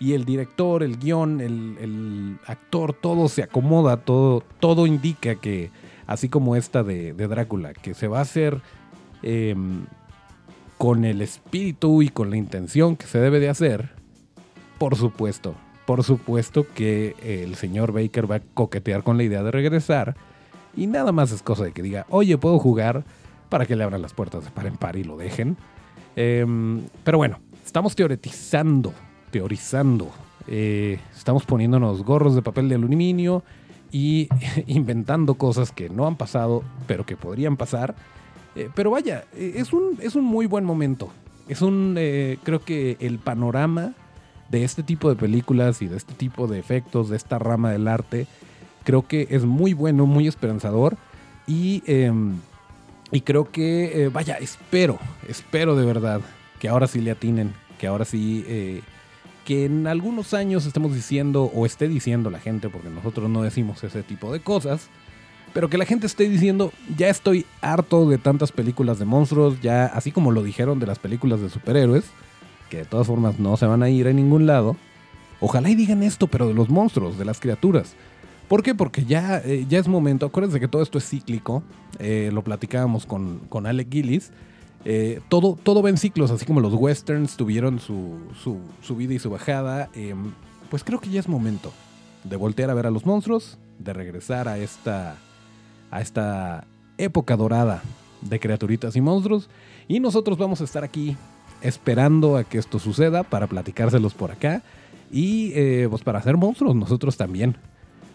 y 0.00 0.14
el 0.14 0.24
director, 0.24 0.82
el 0.82 0.98
guion, 0.98 1.40
el, 1.40 2.38
actor, 2.46 2.94
todo 2.94 3.28
se 3.28 3.42
acomoda, 3.42 3.98
todo, 3.98 4.42
todo 4.58 4.86
indica 4.86 5.36
que, 5.36 5.70
así 6.06 6.30
como 6.30 6.56
esta 6.56 6.82
de, 6.82 7.12
de 7.12 7.28
Drácula, 7.28 7.74
que 7.74 7.92
se 7.92 8.08
va 8.08 8.18
a 8.18 8.22
hacer 8.22 8.62
em, 9.22 9.84
con 10.78 11.04
el 11.04 11.20
espíritu 11.20 12.00
y 12.00 12.08
con 12.08 12.30
la 12.30 12.38
intención 12.38 12.96
que 12.96 13.06
se 13.06 13.20
debe 13.20 13.40
de 13.40 13.50
hacer, 13.50 13.90
por 14.78 14.96
supuesto, 14.96 15.54
por 15.84 16.02
supuesto 16.02 16.66
que 16.74 17.14
el 17.22 17.54
señor 17.56 17.92
Baker 17.92 18.30
va 18.30 18.36
a 18.36 18.40
coquetear 18.54 19.02
con 19.02 19.18
la 19.18 19.24
idea 19.24 19.42
de 19.42 19.50
regresar 19.50 20.16
y 20.74 20.86
nada 20.86 21.12
más 21.12 21.30
es 21.30 21.42
cosa 21.42 21.64
de 21.64 21.72
que 21.72 21.82
diga, 21.82 22.06
oye, 22.08 22.38
puedo 22.38 22.58
jugar 22.58 23.04
para 23.50 23.66
que 23.66 23.76
le 23.76 23.84
abran 23.84 24.00
las 24.00 24.14
puertas 24.14 24.44
de 24.44 24.50
par 24.50 24.66
en 24.66 24.76
par 24.76 24.96
y 24.96 25.04
lo 25.04 25.18
dejen. 25.18 25.58
Em, 26.16 26.82
pero 27.04 27.18
bueno, 27.18 27.38
estamos 27.64 27.94
teoretizando, 27.94 28.94
teorizando, 29.30 30.10
eh, 30.46 30.98
estamos 31.16 31.44
poniéndonos 31.44 32.02
gorros 32.02 32.34
de 32.34 32.42
papel 32.42 32.68
de 32.68 32.74
aluminio 32.74 33.42
y 33.92 34.28
inventando 34.66 35.34
cosas 35.34 35.72
que 35.72 35.88
no 35.88 36.06
han 36.06 36.16
pasado, 36.16 36.62
pero 36.86 37.06
que 37.06 37.16
podrían 37.16 37.56
pasar. 37.56 37.94
Eh, 38.56 38.68
pero 38.74 38.90
vaya, 38.90 39.24
eh, 39.34 39.54
es 39.56 39.72
un, 39.72 39.98
es 40.00 40.14
un 40.16 40.24
muy 40.24 40.46
buen 40.46 40.64
momento. 40.64 41.10
Es 41.48 41.62
un, 41.62 41.94
creo 42.44 42.60
que 42.64 42.96
el 43.00 43.18
panorama 43.18 43.94
de 44.50 44.62
este 44.62 44.84
tipo 44.84 45.08
de 45.08 45.16
películas 45.16 45.82
y 45.82 45.88
de 45.88 45.96
este 45.96 46.14
tipo 46.14 46.46
de 46.46 46.60
efectos, 46.60 47.08
de 47.08 47.16
esta 47.16 47.40
rama 47.40 47.72
del 47.72 47.88
arte, 47.88 48.28
creo 48.84 49.08
que 49.08 49.26
es 49.30 49.44
muy 49.44 49.72
bueno, 49.72 50.06
muy 50.06 50.28
esperanzador. 50.28 50.96
Y, 51.48 51.82
em, 51.86 52.36
y 53.10 53.22
creo 53.22 53.50
que, 53.50 54.08
vaya, 54.12 54.34
espero, 54.34 55.00
espero 55.28 55.74
de 55.74 55.86
verdad 55.86 56.20
que 56.60 56.68
ahora 56.68 56.86
sí 56.86 57.00
le 57.00 57.10
atinen, 57.10 57.52
que 57.80 57.88
ahora 57.88 58.04
sí, 58.04 58.44
que 59.44 59.64
en 59.64 59.86
algunos 59.86 60.34
años 60.34 60.66
estemos 60.66 60.94
diciendo 60.94 61.50
o 61.54 61.66
esté 61.66 61.88
diciendo 61.88 62.30
la 62.30 62.40
gente, 62.40 62.68
porque 62.68 62.88
nosotros 62.90 63.28
no 63.30 63.42
decimos 63.42 63.82
ese 63.84 64.02
tipo 64.02 64.32
de 64.32 64.40
cosas, 64.40 64.88
pero 65.52 65.68
que 65.68 65.78
la 65.78 65.84
gente 65.84 66.06
esté 66.06 66.28
diciendo, 66.28 66.72
ya 66.96 67.08
estoy 67.08 67.46
harto 67.60 68.08
de 68.08 68.18
tantas 68.18 68.52
películas 68.52 68.98
de 68.98 69.04
monstruos, 69.04 69.60
ya 69.60 69.86
así 69.86 70.12
como 70.12 70.30
lo 70.30 70.42
dijeron 70.42 70.78
de 70.78 70.86
las 70.86 70.98
películas 70.98 71.40
de 71.40 71.50
superhéroes, 71.50 72.04
que 72.68 72.78
de 72.78 72.84
todas 72.84 73.06
formas 73.06 73.38
no 73.38 73.56
se 73.56 73.66
van 73.66 73.82
a 73.82 73.90
ir 73.90 74.06
a 74.06 74.12
ningún 74.12 74.46
lado. 74.46 74.76
Ojalá 75.40 75.70
y 75.70 75.74
digan 75.74 76.02
esto, 76.02 76.28
pero 76.28 76.46
de 76.46 76.54
los 76.54 76.68
monstruos, 76.68 77.18
de 77.18 77.24
las 77.24 77.40
criaturas. 77.40 77.96
¿Por 78.46 78.62
qué? 78.62 78.74
Porque 78.74 79.04
ya, 79.04 79.38
eh, 79.38 79.64
ya 79.68 79.78
es 79.78 79.88
momento, 79.88 80.26
acuérdense 80.26 80.60
que 80.60 80.68
todo 80.68 80.82
esto 80.82 80.98
es 80.98 81.08
cíclico, 81.08 81.62
eh, 81.98 82.30
lo 82.32 82.42
platicábamos 82.42 83.06
con, 83.06 83.40
con 83.48 83.66
Alec 83.66 83.90
Gillis, 83.90 84.32
eh, 84.84 85.20
todo, 85.28 85.58
todo 85.62 85.82
va 85.82 85.90
en 85.90 85.98
ciclos, 85.98 86.30
así 86.30 86.46
como 86.46 86.60
los 86.60 86.74
westerns 86.74 87.36
tuvieron 87.36 87.80
su, 87.80 88.18
su, 88.42 89.00
y 89.00 89.18
su 89.18 89.30
bajada, 89.30 89.90
em, 89.94 90.32
pues 90.70 90.84
creo 90.84 91.00
que 91.00 91.10
ya 91.10 91.20
es 91.20 91.28
momento 91.28 91.72
de 92.24 92.36
voltear 92.36 92.70
a 92.70 92.74
ver 92.74 92.86
a 92.86 92.90
los 92.90 93.06
monstruos, 93.06 93.58
de 93.78 93.92
regresar 93.92 94.48
a 94.48 94.58
esta 94.58 95.16
a 95.90 96.00
esta 96.00 96.66
época 96.98 97.36
dorada 97.36 97.82
de 98.20 98.38
criaturitas 98.38 98.96
y 98.96 99.00
monstruos. 99.00 99.48
Y 99.88 100.00
nosotros 100.00 100.38
vamos 100.38 100.60
a 100.60 100.64
estar 100.64 100.84
aquí 100.84 101.16
esperando 101.62 102.36
a 102.36 102.44
que 102.44 102.58
esto 102.58 102.78
suceda 102.78 103.22
para 103.22 103.46
platicárselos 103.46 104.14
por 104.14 104.30
acá. 104.30 104.62
Y 105.10 105.52
eh, 105.54 105.88
pues 105.90 106.02
para 106.02 106.20
hacer 106.20 106.36
monstruos 106.36 106.76
nosotros 106.76 107.16
también. 107.16 107.56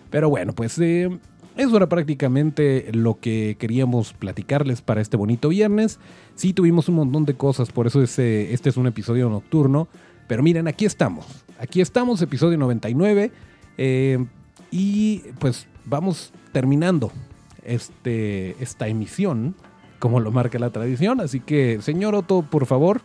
Pero 0.10 0.30
bueno, 0.30 0.54
pues 0.54 0.80
eh, 0.80 1.10
eso 1.58 1.78
era 1.78 1.88
prácticamente 1.88 2.90
lo 2.94 3.20
que 3.20 3.56
queríamos 3.60 4.14
platicarles 4.14 4.82
para 4.82 5.02
este 5.02 5.18
bonito 5.18 5.50
viernes. 5.50 6.00
Sí 6.36 6.54
tuvimos 6.54 6.90
un 6.90 6.96
montón 6.96 7.26
de 7.26 7.36
cosas, 7.36 7.72
por 7.72 7.88
eso 7.88 8.02
este 8.02 8.50
es 8.52 8.78
un 8.78 8.88
episodio 8.88 9.30
nocturno. 9.30 9.88
Pero 10.28 10.44
miren, 10.44 10.68
aquí 10.68 10.86
estamos. 10.86 11.46
Aquí 11.60 11.82
estamos, 11.82 12.22
episodio 12.22 12.58
99. 12.58 13.32
Eh, 13.78 14.26
y 14.72 15.24
pues 15.40 15.68
vamos 15.86 16.34
terminando 16.52 17.12
este, 17.64 18.62
esta 18.62 18.88
emisión, 18.88 19.56
como 20.00 20.20
lo 20.20 20.32
marca 20.32 20.60
la 20.60 20.72
tradición. 20.72 21.22
Así 21.22 21.40
que, 21.40 21.82
señor 21.82 22.16
Otto, 22.16 22.42
por 22.44 22.66
favor. 22.66 23.02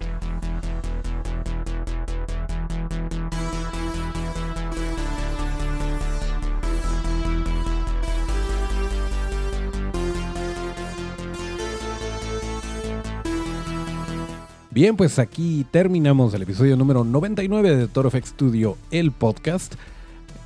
Bien, 14.72 14.96
pues 14.96 15.18
aquí 15.18 15.66
terminamos 15.72 16.32
el 16.32 16.42
episodio 16.42 16.76
número 16.76 17.02
99 17.02 17.74
de 17.74 17.88
Toro 17.88 18.08
FX 18.08 18.28
Studio, 18.28 18.76
el 18.92 19.10
podcast 19.10 19.74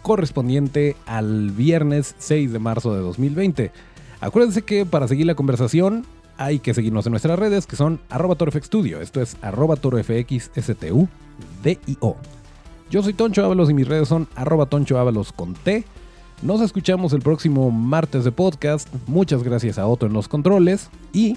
correspondiente 0.01 0.97
al 1.05 1.51
viernes 1.51 2.15
6 2.17 2.51
de 2.51 2.59
marzo 2.59 2.95
de 2.95 3.03
2020. 3.03 3.71
Acuérdense 4.21 4.63
que 4.63 4.87
para 4.87 5.09
seguir 5.09 5.27
la 5.27 5.35
conversación 5.35 6.07
hay 6.39 6.59
que 6.59 6.73
seguirnos 6.73 7.05
en 7.05 7.11
nuestras 7.11 7.39
redes 7.39 7.67
que 7.67 7.77
son 7.77 8.01
arroba 8.09 8.35
torofxstudio. 8.35 9.03
Esto 9.03 9.21
es 9.21 9.37
arroba 9.43 9.77
torofxstu 9.77 11.07
D-I-O. 11.63 12.17
Yo 12.91 13.03
soy 13.03 13.13
Toncho 13.13 13.45
Ábalos 13.45 13.69
y 13.69 13.75
mis 13.75 13.87
redes 13.87 14.09
son 14.09 14.27
arroba 14.37 14.65
Toncho 14.65 14.99
Ábalos 14.99 15.33
con 15.33 15.53
T. 15.53 15.85
Nos 16.41 16.63
escuchamos 16.63 17.13
el 17.13 17.21
próximo 17.21 17.71
martes 17.71 18.25
de 18.25 18.33
podcast. 18.33 18.89
Muchas 19.07 19.43
gracias 19.43 19.79
a 19.79 19.87
Otto 19.87 20.07
en 20.07 20.15
los 20.15 20.29
controles 20.29 20.89
y 21.13 21.37